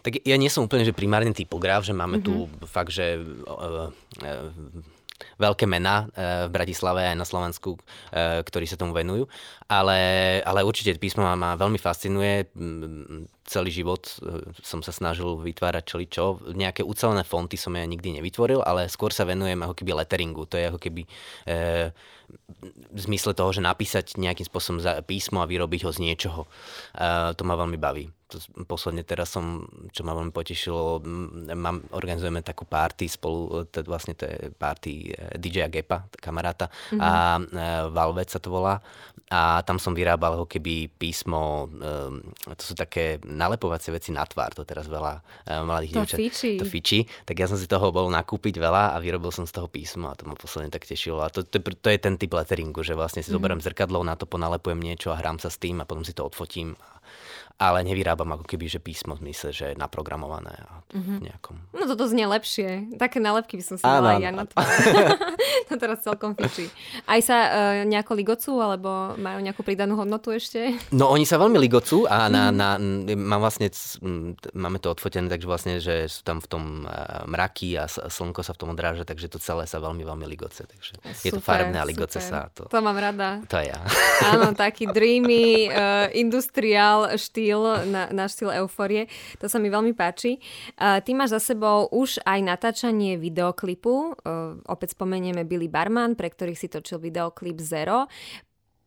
Tak 0.04 0.20
ja 0.28 0.36
nie 0.36 0.52
som 0.52 0.68
úplne 0.68 0.84
že 0.84 0.92
primárny 0.92 1.32
typograf, 1.32 1.88
že 1.88 1.96
máme 1.96 2.20
mm-hmm. 2.20 2.28
tu 2.60 2.68
fakt, 2.68 2.92
že 2.92 3.16
uh, 3.16 3.88
uh, 3.88 4.93
veľké 5.38 5.64
mená 5.66 6.11
eh, 6.14 6.46
v 6.46 6.55
Bratislave 6.55 7.07
aj 7.07 7.16
na 7.16 7.27
Slovensku, 7.27 7.79
eh, 8.11 8.42
ktorí 8.42 8.66
sa 8.66 8.79
tomu 8.79 8.94
venujú. 8.94 9.27
Ale, 9.70 9.98
ale 10.44 10.61
určite 10.66 10.94
písmo 11.00 11.24
ma, 11.24 11.35
ma 11.35 11.50
veľmi 11.57 11.79
fascinuje. 11.81 12.50
Celý 13.44 13.70
život 13.70 14.05
eh, 14.20 14.44
som 14.61 14.81
sa 14.83 14.92
snažil 14.92 15.38
vytvárať 15.40 15.85
čo. 16.11 16.42
Nejaké 16.53 16.83
ucelené 16.85 17.22
fonty 17.22 17.57
som 17.57 17.74
ja 17.74 17.85
nikdy 17.87 18.20
nevytvoril, 18.20 18.61
ale 18.62 18.90
skôr 18.90 19.14
sa 19.14 19.24
venujem 19.27 19.59
ako 19.62 19.74
keby 19.79 19.90
letteringu. 20.05 20.46
To 20.50 20.57
je 20.59 20.68
ako 20.68 20.81
keby 20.81 21.03
v 22.64 23.00
zmysle 23.00 23.34
toho, 23.36 23.50
že 23.52 23.64
napísať 23.64 24.16
nejakým 24.16 24.46
spôsobom 24.46 24.80
písmo 25.04 25.42
a 25.42 25.50
vyrobiť 25.50 25.84
ho 25.86 25.90
z 25.90 26.02
niečoho. 26.02 26.46
To 27.34 27.42
ma 27.44 27.54
veľmi 27.58 27.78
baví 27.78 28.08
to 28.34 28.64
posledne 28.66 29.06
teraz 29.06 29.30
som, 29.30 29.62
čo 29.94 30.02
ma 30.02 30.16
veľmi 30.16 30.34
potešilo, 30.34 31.04
mám, 31.54 31.86
organizujeme 31.94 32.42
takú 32.42 32.66
party 32.66 33.06
spolu, 33.06 33.68
to, 33.70 33.86
vlastne 33.86 34.18
to 34.18 34.26
je 34.26 34.50
party 34.50 35.14
eh, 35.14 35.38
DJ 35.38 35.70
Gepa, 35.70 36.10
kamaráta, 36.18 36.66
mm-hmm. 36.66 37.00
a 37.00 37.10
e, 37.38 37.42
Valvec 37.92 38.28
sa 38.32 38.40
to 38.42 38.50
volá. 38.50 38.80
A 39.32 39.64
tam 39.64 39.80
som 39.80 39.96
vyrábal 39.96 40.36
ho 40.36 40.44
keby 40.44 40.88
písmo, 40.94 41.68
e, 41.80 42.54
to 42.54 42.62
sú 42.62 42.74
také 42.76 43.18
nalepovacie 43.24 43.90
veci 43.92 44.12
na 44.12 44.24
tvár, 44.24 44.52
to 44.52 44.62
teraz 44.68 44.88
veľa 44.88 45.20
e, 45.48 45.52
mladých 45.64 45.92
to 45.92 45.98
dievčat. 46.16 46.60
To 46.60 46.66
fičí. 46.68 46.98
Tak 47.24 47.36
ja 47.36 47.46
som 47.48 47.58
si 47.58 47.68
toho 47.68 47.92
bol 47.92 48.08
nakúpiť 48.12 48.56
veľa 48.56 48.94
a 48.94 48.96
vyrobil 49.00 49.32
som 49.32 49.48
z 49.48 49.52
toho 49.56 49.68
písmo 49.68 50.12
a 50.12 50.16
to 50.16 50.28
ma 50.28 50.36
posledne 50.36 50.72
tak 50.72 50.84
tešilo. 50.84 51.24
A 51.24 51.28
to, 51.32 51.44
to, 51.44 51.60
to 51.60 51.88
je 51.88 51.98
ten 51.98 52.14
typ 52.24 52.32
letteringu, 52.32 52.80
že 52.80 52.96
vlastne 52.96 53.20
si 53.20 53.28
mm-hmm. 53.28 53.37
zoberiem 53.37 53.60
zrkadlo, 53.60 54.00
na 54.00 54.16
to 54.16 54.24
ponalepujem 54.24 54.80
niečo 54.80 55.12
a 55.12 55.20
hrám 55.20 55.37
sa 55.37 55.52
s 55.52 55.60
tým 55.60 55.84
a 55.84 55.88
potom 55.88 56.00
si 56.00 56.16
to 56.16 56.24
odfotím 56.24 56.72
ale 57.54 57.86
nevyrábam 57.86 58.34
ako 58.34 58.44
keby, 58.50 58.66
že 58.66 58.82
písmo 58.82 59.14
v 59.14 59.30
zmysle, 59.30 59.54
že 59.54 59.64
je 59.72 59.76
naprogramované 59.78 60.58
a 60.58 60.82
mm-hmm. 60.90 61.18
nejakom... 61.22 61.56
No 61.70 61.86
toto 61.86 62.10
znie 62.10 62.26
lepšie. 62.26 62.98
Také 62.98 63.22
nálepky 63.22 63.54
by 63.54 63.64
som 63.64 63.76
si 63.78 63.86
mala 63.86 64.18
ja 64.18 64.34
na 64.34 64.42
to 65.70 65.74
teraz 65.78 66.02
celkom 66.02 66.34
fičí. 66.34 66.66
Aj 67.06 67.22
sa 67.22 67.38
uh, 67.46 67.50
nejako 67.86 68.12
ligocú, 68.18 68.52
alebo 68.58 69.14
majú 69.14 69.38
nejakú 69.38 69.62
pridanú 69.62 69.94
hodnotu 70.02 70.34
ešte? 70.34 70.74
No 70.90 71.14
oni 71.14 71.22
sa 71.22 71.38
veľmi 71.38 71.54
ligocú 71.62 72.10
a 72.10 72.26
na, 72.26 72.50
mm. 72.50 72.56
na, 72.58 72.68
mám 73.14 73.40
vlastne, 73.46 73.70
máme 74.50 74.82
to 74.82 74.90
odfotené, 74.90 75.30
takže 75.30 75.46
vlastne, 75.46 75.78
že 75.78 76.10
sú 76.10 76.26
tam 76.26 76.42
v 76.42 76.50
tom 76.50 76.64
uh, 76.90 77.22
mraky 77.30 77.78
a 77.78 77.86
slnko 77.86 78.42
sa 78.42 78.50
v 78.50 78.60
tom 78.66 78.74
odráža, 78.74 79.06
takže 79.06 79.30
to 79.30 79.38
celé 79.38 79.70
sa 79.70 79.78
veľmi, 79.78 80.02
veľmi 80.02 80.26
ligoce. 80.26 80.66
Takže 80.66 80.98
super, 80.98 81.22
je 81.22 81.30
to 81.30 81.38
farebné 81.38 81.78
a 81.78 81.86
ligoce 81.86 82.18
super. 82.18 82.50
sa. 82.50 82.50
To, 82.58 82.66
to 82.66 82.82
mám 82.82 82.98
rada. 82.98 83.38
To 83.46 83.62
je 83.62 83.70
ja. 83.70 83.78
Áno, 84.34 84.50
taký 84.58 84.90
dreamy, 84.90 85.70
uh, 85.70 86.10
industriál 86.10 87.14
štýl 87.14 87.43
štýl, 87.44 87.92
na, 87.92 88.09
náš 88.09 88.40
štýl 88.40 88.64
euforie. 88.64 89.12
To 89.44 89.52
sa 89.52 89.61
mi 89.61 89.68
veľmi 89.68 89.92
páči. 89.92 90.40
Uh, 90.80 91.04
ty 91.04 91.12
máš 91.12 91.37
za 91.37 91.52
sebou 91.52 91.92
už 91.92 92.24
aj 92.24 92.40
natáčanie 92.40 93.20
videoklipu. 93.20 94.16
Uh, 94.24 94.57
opäť 94.64 94.96
spomenieme 94.96 95.44
Billy 95.44 95.68
Barman, 95.68 96.16
pre 96.16 96.33
ktorých 96.33 96.57
si 96.57 96.72
točil 96.72 96.96
videoklip 97.04 97.61
Zero. 97.61 98.09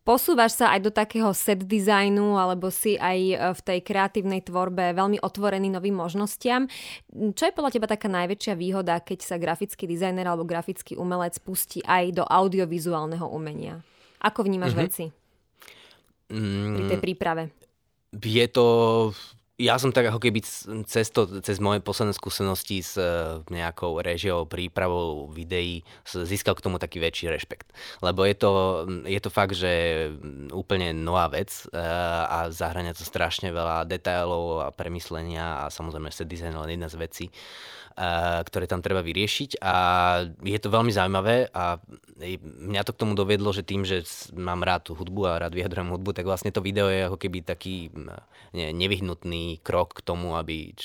Posúvaš 0.07 0.55
sa 0.55 0.71
aj 0.71 0.87
do 0.87 0.91
takého 0.95 1.27
set 1.35 1.67
dizajnu 1.67 2.39
alebo 2.39 2.71
si 2.71 2.95
aj 2.95 3.19
e, 3.19 3.35
v 3.35 3.59
tej 3.59 3.79
kreatívnej 3.83 4.39
tvorbe 4.39 4.95
veľmi 4.95 5.19
otvorený 5.19 5.67
novým 5.67 5.99
možnostiam. 5.99 6.63
Čo 7.11 7.43
je 7.43 7.51
podľa 7.51 7.75
teba 7.75 7.91
taká 7.91 8.07
najväčšia 8.07 8.55
výhoda, 8.55 9.03
keď 9.03 9.19
sa 9.27 9.35
grafický 9.35 9.83
dizajner 9.83 10.23
alebo 10.23 10.47
grafický 10.47 10.95
umelec 10.95 11.35
pustí 11.43 11.83
aj 11.83 12.15
do 12.15 12.23
audiovizuálneho 12.23 13.27
umenia? 13.27 13.83
Ako 14.23 14.47
vnímaš 14.47 14.79
mm-hmm. 14.79 14.87
veci? 14.87 15.05
Pri 16.31 16.83
tej 16.87 16.99
mm. 16.99 17.03
príprave 17.03 17.66
je 18.13 18.45
to 18.47 18.65
ja 19.57 19.73
som 19.81 19.89
tak 19.89 20.05
ako 20.05 20.21
keby 20.21 20.45
cez, 20.85 21.09
to, 21.09 21.25
cez 21.41 21.57
moje 21.57 21.81
posledné 21.81 22.13
skúsenosti 22.13 22.85
s 22.85 22.93
e, 22.93 23.41
nejakou 23.49 23.97
režiou, 24.05 24.45
prípravou 24.45 25.33
videí 25.33 25.81
získal 26.05 26.53
k 26.53 26.61
tomu 26.61 26.77
taký 26.77 27.01
väčší 27.01 27.25
rešpekt. 27.25 27.73
Lebo 28.05 28.21
je 28.21 28.37
to, 28.37 28.51
je 29.09 29.17
to 29.17 29.33
fakt, 29.33 29.57
že 29.57 29.73
úplne 30.53 30.93
nová 30.93 31.25
vec 31.33 31.49
e, 31.73 31.81
a 32.29 32.53
zahrania 32.53 32.93
to 32.93 33.01
strašne 33.01 33.49
veľa 33.49 33.89
detailov 33.89 34.61
a 34.61 34.67
premyslenia 34.69 35.65
a 35.65 35.73
samozrejme 35.73 36.13
set 36.13 36.29
design 36.29 36.53
len 36.53 36.77
jedna 36.77 36.93
z 36.93 37.01
vecí 37.01 37.25
ktoré 38.45 38.69
tam 38.69 38.85
treba 38.85 39.01
vyriešiť 39.01 39.57
a 39.57 39.75
je 40.45 40.59
to 40.61 40.69
veľmi 40.69 40.93
zaujímavé 40.93 41.49
a 41.49 41.81
mňa 42.61 42.85
to 42.85 42.93
k 42.93 43.01
tomu 43.01 43.17
doviedlo, 43.17 43.49
že 43.49 43.65
tým, 43.65 43.81
že 43.89 44.05
mám 44.37 44.61
rád 44.61 44.89
tú 44.89 44.93
hudbu 44.93 45.25
a 45.25 45.41
rád 45.41 45.57
vyjadrujem 45.57 45.89
hudbu, 45.89 46.13
tak 46.13 46.29
vlastne 46.29 46.53
to 46.53 46.61
video 46.61 46.93
je 46.93 47.09
ako 47.09 47.17
keby 47.17 47.41
taký 47.41 47.89
ne, 48.53 48.69
nevyhnutný 48.69 49.65
krok 49.65 49.97
k 49.97 50.05
tomu, 50.05 50.37
aby, 50.37 50.77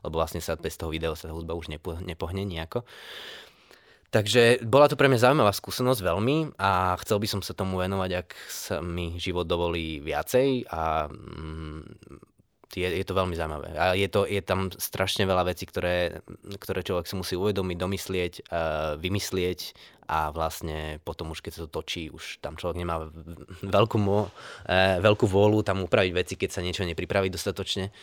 lebo 0.00 0.14
vlastne 0.16 0.40
sa 0.40 0.56
bez 0.56 0.80
toho 0.80 0.88
videa 0.88 1.12
sa 1.12 1.28
hudba 1.28 1.52
už 1.52 1.68
nepo, 1.68 2.00
nepohne 2.00 2.48
nejako. 2.48 2.88
Takže 4.12 4.60
bola 4.64 4.92
to 4.92 4.96
pre 4.96 5.08
mňa 5.08 5.24
zaujímavá 5.24 5.52
skúsenosť 5.56 6.00
veľmi 6.04 6.56
a 6.60 6.96
chcel 7.00 7.16
by 7.16 7.28
som 7.28 7.40
sa 7.40 7.56
tomu 7.56 7.80
venovať, 7.80 8.10
ak 8.24 8.28
sa 8.48 8.76
mi 8.84 9.16
život 9.16 9.48
dovolí 9.48 10.04
viacej 10.04 10.68
a 10.68 11.08
je, 12.76 12.88
je 12.88 13.04
to 13.04 13.14
veľmi 13.16 13.36
zaujímavé. 13.36 13.76
A 13.76 13.92
je, 13.92 14.08
to, 14.08 14.24
je 14.24 14.40
tam 14.40 14.72
strašne 14.72 15.28
veľa 15.28 15.52
vecí, 15.52 15.68
ktoré, 15.68 16.24
ktoré 16.56 16.80
človek 16.80 17.06
si 17.06 17.14
musí 17.16 17.34
uvedomiť, 17.36 17.76
domyslieť, 17.76 18.34
uh, 18.48 18.96
vymyslieť 18.96 19.60
a 20.06 20.34
vlastne 20.34 20.98
potom 21.02 21.30
už 21.32 21.42
keď 21.42 21.52
sa 21.54 21.60
to 21.66 21.70
točí, 21.82 22.10
už 22.10 22.42
tam 22.42 22.58
človek 22.58 22.78
nemá 22.78 23.08
veľkú, 23.62 23.96
mo, 23.98 24.28
uh, 24.28 24.98
veľkú 24.98 25.26
vôľu 25.26 25.62
tam 25.62 25.84
upraviť 25.84 26.12
veci, 26.12 26.34
keď 26.36 26.50
sa 26.50 26.64
niečo 26.64 26.82
nepripraví 26.86 27.30
dostatočne. 27.30 27.94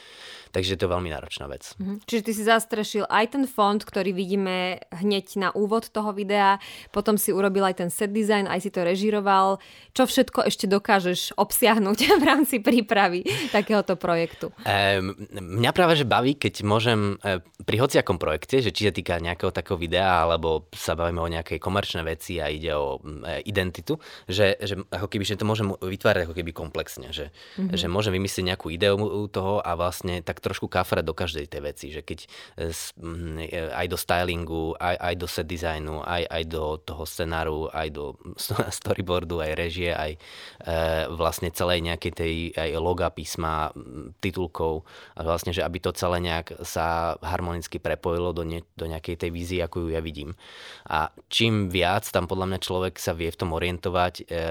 Takže 0.50 0.74
je 0.74 0.82
to 0.82 0.90
veľmi 0.90 1.14
náročná 1.14 1.46
vec. 1.46 1.78
Mhm. 1.78 2.10
Čiže 2.10 2.26
ty 2.26 2.32
si 2.34 2.44
zastrešil 2.44 3.06
aj 3.06 3.38
ten 3.38 3.46
fond, 3.46 3.78
ktorý 3.78 4.18
vidíme 4.18 4.82
hneď 4.98 5.38
na 5.38 5.50
úvod 5.54 5.94
toho 5.94 6.10
videa, 6.10 6.58
potom 6.90 7.22
si 7.22 7.30
urobil 7.30 7.70
aj 7.70 7.86
ten 7.86 7.90
set 7.94 8.10
design, 8.10 8.50
aj 8.50 8.66
si 8.66 8.70
to 8.74 8.82
režiroval. 8.82 9.62
Čo 9.94 10.10
všetko 10.10 10.50
ešte 10.50 10.66
dokážeš 10.66 11.38
obsiahnuť 11.38 11.98
v 12.22 12.24
rámci 12.26 12.58
prípravy 12.62 13.26
takéhoto 13.54 13.94
projektu? 13.94 14.50
Um, 14.66 15.14
mňa 15.38 15.72
práve 15.74 15.94
že 16.00 16.06
baví, 16.06 16.34
keď 16.34 16.66
môžem 16.66 17.22
e, 17.22 17.42
pri 17.66 17.78
hociakom 17.82 18.18
projekte, 18.18 18.62
že 18.64 18.74
či 18.74 18.90
sa 18.90 18.94
týka 18.94 19.22
nejakého 19.22 19.54
takého 19.54 19.78
videa, 19.78 20.26
alebo 20.26 20.70
sa 20.74 20.98
bavíme 20.98 21.22
o 21.22 21.30
nejakej 21.30 21.62
komerčnej 21.62 21.89
veci 22.06 22.38
a 22.38 22.48
ide 22.52 22.74
o 22.78 23.02
e, 23.26 23.42
identitu, 23.50 23.98
že, 24.30 24.56
že 24.62 24.78
ako 24.94 25.08
keby, 25.10 25.24
že 25.26 25.40
to 25.40 25.50
môžem 25.50 25.74
vytvárať 25.74 26.30
ako 26.30 26.36
keby 26.38 26.52
komplexne, 26.54 27.10
že, 27.10 27.34
mm-hmm. 27.58 27.74
že 27.74 27.88
môžem 27.90 28.14
vymyslieť 28.14 28.46
nejakú 28.54 28.68
ideu 28.70 28.96
toho 29.30 29.64
a 29.64 29.74
vlastne 29.74 30.22
tak 30.22 30.44
trošku 30.44 30.70
kafra 30.70 31.02
do 31.02 31.18
každej 31.18 31.50
tej 31.50 31.62
veci, 31.66 31.88
že 31.90 32.02
keď 32.06 32.20
e, 32.60 33.72
aj 33.74 33.86
do 33.90 33.98
stylingu, 33.98 34.78
aj, 34.78 34.96
aj 35.00 35.14
do 35.18 35.28
set 35.28 35.48
designu, 35.50 36.06
aj, 36.06 36.24
aj 36.30 36.44
do 36.46 36.64
toho 36.84 37.04
scenáru, 37.10 37.72
aj 37.74 37.88
do 37.90 38.14
storyboardu, 38.80 39.42
aj 39.42 39.52
režie, 39.58 39.90
aj 39.90 40.12
e, 40.14 40.20
vlastne 41.10 41.50
celej 41.50 41.82
nejakej 41.82 42.14
tej 42.14 42.36
aj 42.54 42.70
loga 42.78 43.08
písma, 43.10 43.72
titulkov 44.20 44.84
a 45.16 45.24
vlastne, 45.24 45.56
že 45.56 45.64
aby 45.64 45.80
to 45.80 45.96
celé 45.96 46.20
nejak 46.20 46.62
sa 46.62 47.16
harmonicky 47.24 47.80
prepojilo 47.80 48.36
do, 48.36 48.44
ne, 48.44 48.62
do 48.76 48.86
nejakej 48.86 49.16
tej 49.16 49.32
vízie, 49.32 49.60
ako 49.64 49.88
ju 49.88 49.90
ja 49.96 50.02
vidím. 50.04 50.36
A 50.90 51.10
čím 51.32 51.72
viac 51.72 51.79
tam 52.12 52.26
podľa 52.26 52.46
mňa 52.50 52.60
človek 52.60 52.96
sa 53.00 53.16
vie 53.16 53.32
v 53.32 53.40
tom 53.40 53.56
orientovať, 53.56 54.26
e, 54.28 54.44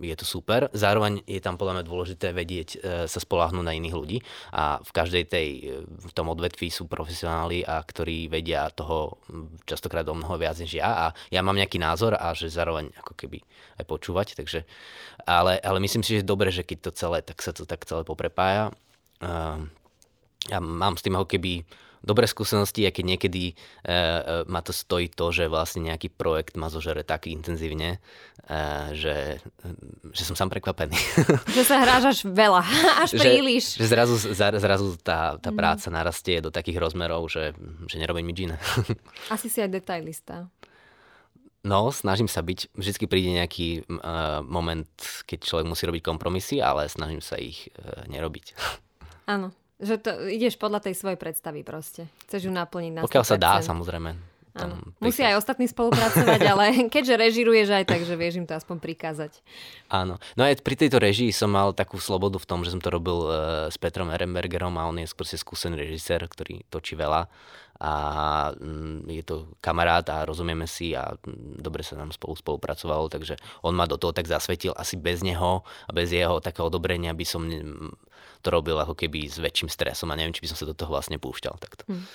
je 0.00 0.14
to 0.16 0.26
super. 0.28 0.68
Zároveň 0.70 1.24
je 1.26 1.40
tam 1.42 1.58
podľa 1.58 1.80
mňa 1.80 1.84
dôležité 1.84 2.26
vedieť 2.30 2.68
e, 2.76 2.78
sa 3.10 3.20
spolahnúť 3.20 3.64
na 3.64 3.74
iných 3.74 3.94
ľudí 3.96 4.18
a 4.52 4.78
v 4.82 4.90
každej 4.90 5.24
tej, 5.26 5.48
v 5.86 6.12
tom 6.14 6.30
odvetví 6.30 6.70
sú 6.70 6.86
profesionáli 6.86 7.66
a 7.66 7.80
ktorí 7.80 8.30
vedia 8.30 8.70
toho 8.70 9.18
častokrát 9.66 10.06
o 10.06 10.14
mnoho 10.14 10.36
viac 10.36 10.56
než 10.60 10.76
ja 10.76 10.88
a 10.88 11.06
ja 11.32 11.40
mám 11.40 11.56
nejaký 11.56 11.80
názor 11.80 12.14
a 12.14 12.32
že 12.36 12.52
zároveň 12.52 12.92
ako 13.00 13.12
keby 13.16 13.42
aj 13.80 13.84
počúvať, 13.84 14.26
takže 14.38 14.64
ale, 15.26 15.58
ale 15.60 15.78
myslím 15.82 16.06
si, 16.06 16.16
že 16.16 16.20
je 16.22 16.30
dobre, 16.30 16.48
že 16.54 16.62
keď 16.62 16.78
to 16.88 16.90
celé, 16.96 17.18
tak 17.20 17.42
sa 17.42 17.50
to 17.50 17.66
tak 17.66 17.82
celé 17.84 18.06
poprepája. 18.06 18.72
Ja 20.46 20.58
mám 20.62 20.94
s 20.94 21.02
tým 21.02 21.18
ako 21.18 21.26
keby 21.26 21.66
dobré 22.06 22.30
skúsenosti, 22.30 22.86
keď 22.86 23.04
niekedy 23.04 23.52
e, 23.52 23.54
e, 23.84 24.46
ma 24.46 24.62
to 24.62 24.70
stojí 24.70 25.10
to, 25.10 25.34
že 25.34 25.50
vlastne 25.50 25.90
nejaký 25.90 26.14
projekt 26.14 26.54
ma 26.54 26.70
zožere 26.70 27.02
tak 27.02 27.26
intenzívne, 27.26 27.98
e, 28.46 28.58
že, 28.94 29.42
že 30.14 30.22
som 30.22 30.38
sám 30.38 30.54
prekvapený. 30.54 30.94
Že 31.56 31.62
sa 31.66 31.76
hráš 31.82 32.04
až 32.06 32.18
veľa, 32.30 32.62
až 33.02 33.10
že, 33.16 33.18
príliš. 33.18 33.64
Že 33.82 33.86
zrazu, 33.90 34.14
zrazu 34.36 34.86
tá, 35.02 35.34
tá 35.42 35.50
mhm. 35.50 35.58
práca 35.58 35.88
narastie 35.90 36.38
do 36.38 36.54
takých 36.54 36.78
rozmerov, 36.78 37.26
že, 37.26 37.58
že 37.90 37.96
nerobím 37.98 38.30
nič 38.30 38.38
iné. 38.46 38.56
Asi 39.34 39.50
si 39.50 39.58
aj 39.58 39.74
detailista. 39.74 40.46
No, 41.66 41.90
snažím 41.90 42.30
sa 42.30 42.46
byť. 42.46 42.78
Vždycky 42.78 43.10
príde 43.10 43.34
nejaký 43.34 43.90
uh, 43.90 44.38
moment, 44.46 44.86
keď 45.26 45.50
človek 45.50 45.66
musí 45.66 45.82
robiť 45.90 45.98
kompromisy, 46.06 46.62
ale 46.62 46.86
snažím 46.86 47.18
sa 47.18 47.34
ich 47.42 47.74
uh, 47.74 48.06
nerobiť. 48.06 48.54
Áno, 49.26 49.50
že 49.76 50.00
to 50.00 50.28
ideš 50.28 50.56
podľa 50.56 50.88
tej 50.88 50.94
svojej 50.96 51.18
predstavy 51.20 51.60
proste. 51.60 52.08
Chceš 52.28 52.48
ju 52.48 52.52
naplniť 52.52 52.92
na 52.96 53.00
Pokiaľ 53.04 53.24
100%. 53.24 53.30
sa 53.32 53.36
dá, 53.36 53.52
samozrejme. 53.60 54.36
Áno. 54.56 54.80
Musí 55.04 55.20
aj 55.20 55.36
ostatní 55.36 55.68
spolupracovať, 55.68 56.40
ale 56.48 56.64
keďže 56.94 57.14
režiruješ 57.20 57.68
aj 57.76 57.84
tak, 57.84 58.00
že 58.08 58.16
vieš 58.16 58.40
im 58.40 58.48
to 58.48 58.56
aspoň 58.56 58.80
prikázať. 58.80 59.44
Áno. 59.92 60.16
No 60.32 60.42
aj 60.48 60.64
pri 60.64 60.80
tejto 60.80 60.96
režii 60.96 61.28
som 61.28 61.52
mal 61.52 61.76
takú 61.76 62.00
slobodu 62.00 62.40
v 62.40 62.48
tom, 62.48 62.64
že 62.64 62.72
som 62.72 62.80
to 62.80 62.88
robil 62.88 63.28
uh, 63.28 63.32
s 63.68 63.76
Petrom 63.76 64.08
Ehrenbergerom 64.08 64.72
a 64.80 64.88
on 64.88 64.96
je 64.96 65.04
skôr 65.04 65.28
skúsený 65.28 65.76
režisér, 65.76 66.24
ktorý 66.24 66.64
točí 66.72 66.96
veľa 66.96 67.28
a 67.80 67.94
mm, 68.56 69.08
je 69.10 69.22
to 69.24 69.36
kamarát 69.60 70.04
a 70.08 70.24
rozumieme 70.24 70.64
si 70.64 70.96
a 70.96 71.12
mm, 71.12 71.60
dobre 71.60 71.84
sa 71.84 71.96
nám 71.96 72.12
spolu 72.12 72.36
spolupracovalo, 72.36 73.08
takže 73.12 73.36
on 73.64 73.76
ma 73.76 73.84
do 73.84 74.00
toho 74.00 74.12
tak 74.16 74.28
zasvetil. 74.28 74.72
Asi 74.76 74.96
bez 74.96 75.20
neho 75.20 75.62
a 75.62 75.90
bez 75.92 76.12
jeho 76.12 76.40
takého 76.40 76.68
odobrenia 76.68 77.12
by 77.12 77.26
som 77.26 77.42
to 78.46 78.48
robil 78.54 78.78
ako 78.78 78.94
keby 78.94 79.26
s 79.26 79.42
väčším 79.42 79.66
stresom 79.66 80.14
a 80.14 80.18
neviem, 80.18 80.30
či 80.30 80.46
by 80.46 80.54
som 80.54 80.58
sa 80.58 80.70
do 80.70 80.76
toho 80.76 80.94
vlastne 80.94 81.18
púšťal 81.18 81.58
takto. 81.58 81.82
Hmm. 81.90 82.06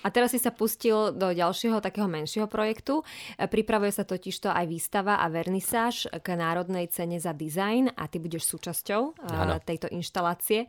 A 0.00 0.08
teraz 0.08 0.32
si 0.32 0.40
sa 0.40 0.48
pustil 0.52 1.12
do 1.12 1.28
ďalšieho 1.32 1.80
takého 1.84 2.08
menšieho 2.08 2.48
projektu. 2.48 3.04
Pripravuje 3.36 3.92
sa 3.92 4.08
totižto 4.08 4.48
aj 4.48 4.64
výstava 4.64 5.20
a 5.20 5.28
vernisáž 5.28 6.08
k 6.08 6.26
Národnej 6.36 6.88
cene 6.88 7.20
za 7.20 7.36
dizajn 7.36 7.96
a 7.96 8.08
ty 8.08 8.16
budeš 8.16 8.48
súčasťou 8.48 9.20
ano. 9.28 9.60
tejto 9.60 9.92
inštalácie 9.92 10.68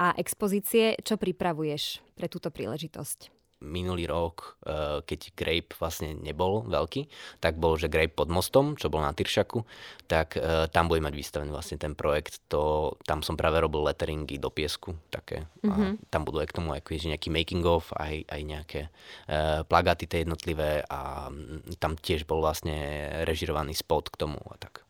a 0.00 0.16
expozície. 0.16 0.96
Čo 1.00 1.20
pripravuješ 1.20 2.00
pre 2.16 2.28
túto 2.32 2.48
príležitosť? 2.48 3.39
Minulý 3.60 4.08
rok, 4.08 4.56
eh, 4.64 5.04
keď 5.04 5.20
Grape 5.36 5.72
vlastne 5.76 6.16
nebol 6.16 6.64
veľký, 6.64 7.06
tak 7.38 7.60
bol, 7.60 7.76
že 7.76 7.92
Grape 7.92 8.16
pod 8.16 8.32
mostom, 8.32 8.74
čo 8.74 8.88
bol 8.88 9.04
na 9.04 9.12
Tyršaku, 9.12 9.62
tak 10.08 10.40
eh, 10.40 10.66
tam 10.72 10.88
bude 10.88 11.04
mať 11.04 11.14
vystavený 11.14 11.52
vlastne 11.52 11.76
ten 11.76 11.92
projekt. 11.92 12.40
To, 12.48 12.96
tam 13.04 13.20
som 13.20 13.36
práve 13.36 13.60
robil 13.60 13.84
letteringy 13.84 14.40
do 14.40 14.48
piesku 14.48 14.96
také. 15.12 15.44
Mm-hmm. 15.60 15.70
A 15.70 15.74
mhm. 15.76 15.94
tam 16.08 16.24
budú 16.24 16.40
aj 16.40 16.48
k 16.50 16.56
tomu 16.56 16.68
aj 16.72 16.82
nejaký 16.88 17.28
making 17.28 17.64
of, 17.68 17.92
aj, 17.96 18.26
aj 18.26 18.40
nejaké 18.42 18.80
uh, 19.28 19.62
plagáty 19.68 20.04
tie 20.08 20.24
jednotlivé 20.24 20.82
a 20.88 21.30
mm, 21.30 21.78
tam 21.78 21.94
tiež 21.94 22.26
bol 22.26 22.42
vlastne 22.42 23.08
režirovaný 23.24 23.76
spot 23.76 24.10
k 24.10 24.20
tomu 24.20 24.40
a 24.50 24.56
tak. 24.58 24.82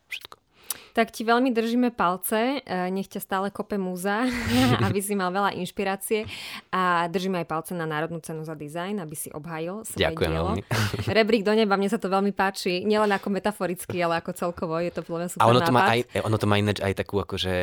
Tak 0.91 1.11
ti 1.11 1.23
veľmi 1.23 1.51
držíme 1.55 1.95
palce, 1.95 2.59
e, 2.61 2.89
nech 2.91 3.07
ťa 3.07 3.21
stále 3.23 3.47
kope 3.49 3.79
múza, 3.79 4.27
aby 4.85 4.99
si 4.99 5.15
mal 5.15 5.31
veľa 5.31 5.55
inšpirácie 5.59 6.27
a 6.71 7.07
držíme 7.07 7.41
aj 7.43 7.47
palce 7.47 7.71
na 7.73 7.87
Národnú 7.87 8.19
cenu 8.19 8.43
za 8.43 8.53
dizajn, 8.53 9.01
aby 9.01 9.15
si 9.15 9.31
obhajil 9.31 9.87
svoje 9.87 10.11
Ďakujem 10.11 10.31
dielo. 10.31 10.51
Veľmi. 10.53 10.63
Rebrík 11.17 11.43
do 11.47 11.53
neba, 11.55 11.79
mne 11.79 11.89
sa 11.91 11.99
to 11.99 12.11
veľmi 12.11 12.31
páči, 12.35 12.83
nielen 12.83 13.11
ako 13.11 13.27
metaforicky, 13.31 13.97
ale 14.03 14.19
ako 14.21 14.31
celkovo, 14.35 14.77
je 14.79 14.91
to 14.91 15.01
veľmi 15.03 15.27
super 15.31 15.43
A 15.43 15.51
ono 15.51 15.59
to, 15.63 15.71
má 15.73 15.91
aj, 15.91 15.99
ono 16.21 16.37
to 16.37 16.45
má 16.47 16.55
ináč 16.59 16.79
aj 16.83 16.93
takú 16.93 17.19
akože 17.23 17.55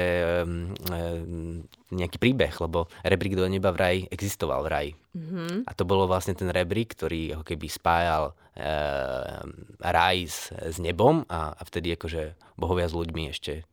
um, 0.45 1.63
nejaký 1.89 2.21
príbeh, 2.21 2.53
lebo 2.61 2.89
rebrík 3.01 3.33
do 3.33 3.49
neba 3.49 3.73
vraj 3.73 4.05
existoval 4.13 4.61
vraj. 4.65 4.93
Mm-hmm. 5.17 5.65
A 5.65 5.71
to 5.73 5.89
bolo 5.89 6.05
vlastne 6.05 6.37
ten 6.37 6.53
rebrík, 6.53 6.93
ktorý 6.93 7.39
ako 7.39 7.45
keby 7.49 7.67
spájal 7.69 8.37
e, 8.53 8.71
raj 9.81 10.17
s, 10.29 10.53
s 10.53 10.77
nebom 10.77 11.25
a, 11.33 11.57
a 11.57 11.63
vtedy 11.65 11.97
akože 11.97 12.37
bohovia 12.61 12.87
s 12.87 12.95
ľuďmi 12.95 13.33
ešte 13.33 13.65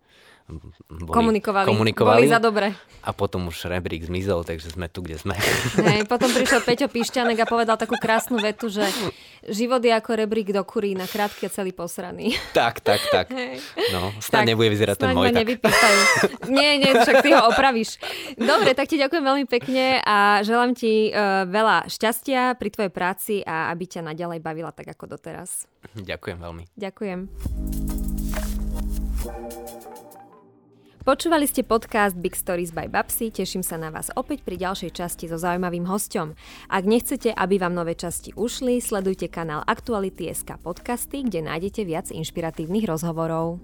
boli, 0.45 1.09
komunikovali, 1.09 1.65
komunikovali. 1.65 2.21
Boli 2.21 2.29
za 2.29 2.37
dobre. 2.37 2.69
A 3.01 3.09
potom 3.17 3.49
už 3.49 3.65
rebrík 3.65 4.05
zmizol, 4.05 4.45
takže 4.45 4.77
sme 4.77 4.85
tu, 4.85 5.01
kde 5.01 5.17
sme. 5.17 5.33
Hej, 5.81 6.05
potom 6.11 6.29
prišiel 6.29 6.61
Peťo 6.61 6.85
Pišťanek 6.85 7.41
a 7.41 7.49
povedal 7.49 7.81
takú 7.81 7.97
krásnu 7.97 8.37
vetu, 8.37 8.69
že 8.69 8.85
život 9.49 9.81
je 9.81 9.89
ako 9.89 10.21
rebrík 10.21 10.53
do 10.53 10.61
kurí, 10.61 10.93
na 10.93 11.09
krátky 11.09 11.49
a 11.49 11.53
celý 11.53 11.73
posraný. 11.73 12.37
Tak, 12.53 12.85
tak, 12.85 13.01
tak. 13.09 13.33
Hej. 13.33 13.57
No, 13.89 14.13
snad 14.21 14.45
tak, 14.45 14.53
nebude 14.53 14.69
vyzerať 14.69 15.01
ten 15.01 15.17
môj. 15.17 15.33
Tak. 15.33 15.49
Nie, 16.45 16.77
nie, 16.77 16.93
však 16.93 17.25
ty 17.25 17.33
ho 17.33 17.49
opravíš. 17.49 17.97
Dobre, 18.37 18.77
tak 18.77 18.85
ti 18.85 19.01
ďakujem 19.01 19.25
veľmi 19.25 19.45
pekne 19.49 19.97
a 20.05 20.45
želám 20.45 20.77
ti 20.77 21.09
uh, 21.09 21.49
veľa 21.49 21.89
šťastia 21.89 22.53
pri 22.53 22.69
tvojej 22.69 22.93
práci 22.93 23.41
a 23.41 23.73
aby 23.73 23.89
ťa 23.89 24.05
naďalej 24.05 24.45
bavila 24.45 24.69
tak 24.69 24.93
ako 24.93 25.17
doteraz. 25.17 25.65
Ďakujem 25.97 26.37
veľmi. 26.37 26.69
Ďakujem. 26.77 27.19
Počúvali 31.05 31.45
ste 31.45 31.61
podcast 31.61 32.17
Big 32.17 32.33
Stories 32.33 32.73
by 32.73 32.89
Babsy, 32.89 33.29
teším 33.29 33.61
sa 33.61 33.77
na 33.77 33.93
vás 33.93 34.09
opäť 34.17 34.41
pri 34.41 34.57
ďalšej 34.57 34.89
časti 34.89 35.29
so 35.29 35.37
zaujímavým 35.37 35.85
hostom. 35.85 36.33
Ak 36.65 36.81
nechcete, 36.81 37.29
aby 37.29 37.61
vám 37.61 37.77
nové 37.77 37.93
časti 37.93 38.33
ušli, 38.33 38.81
sledujte 38.81 39.29
kanál 39.29 39.61
Aktuality.sk 39.69 40.57
podcasty, 40.65 41.21
kde 41.21 41.45
nájdete 41.45 41.85
viac 41.85 42.09
inšpiratívnych 42.09 42.89
rozhovorov. 42.89 43.61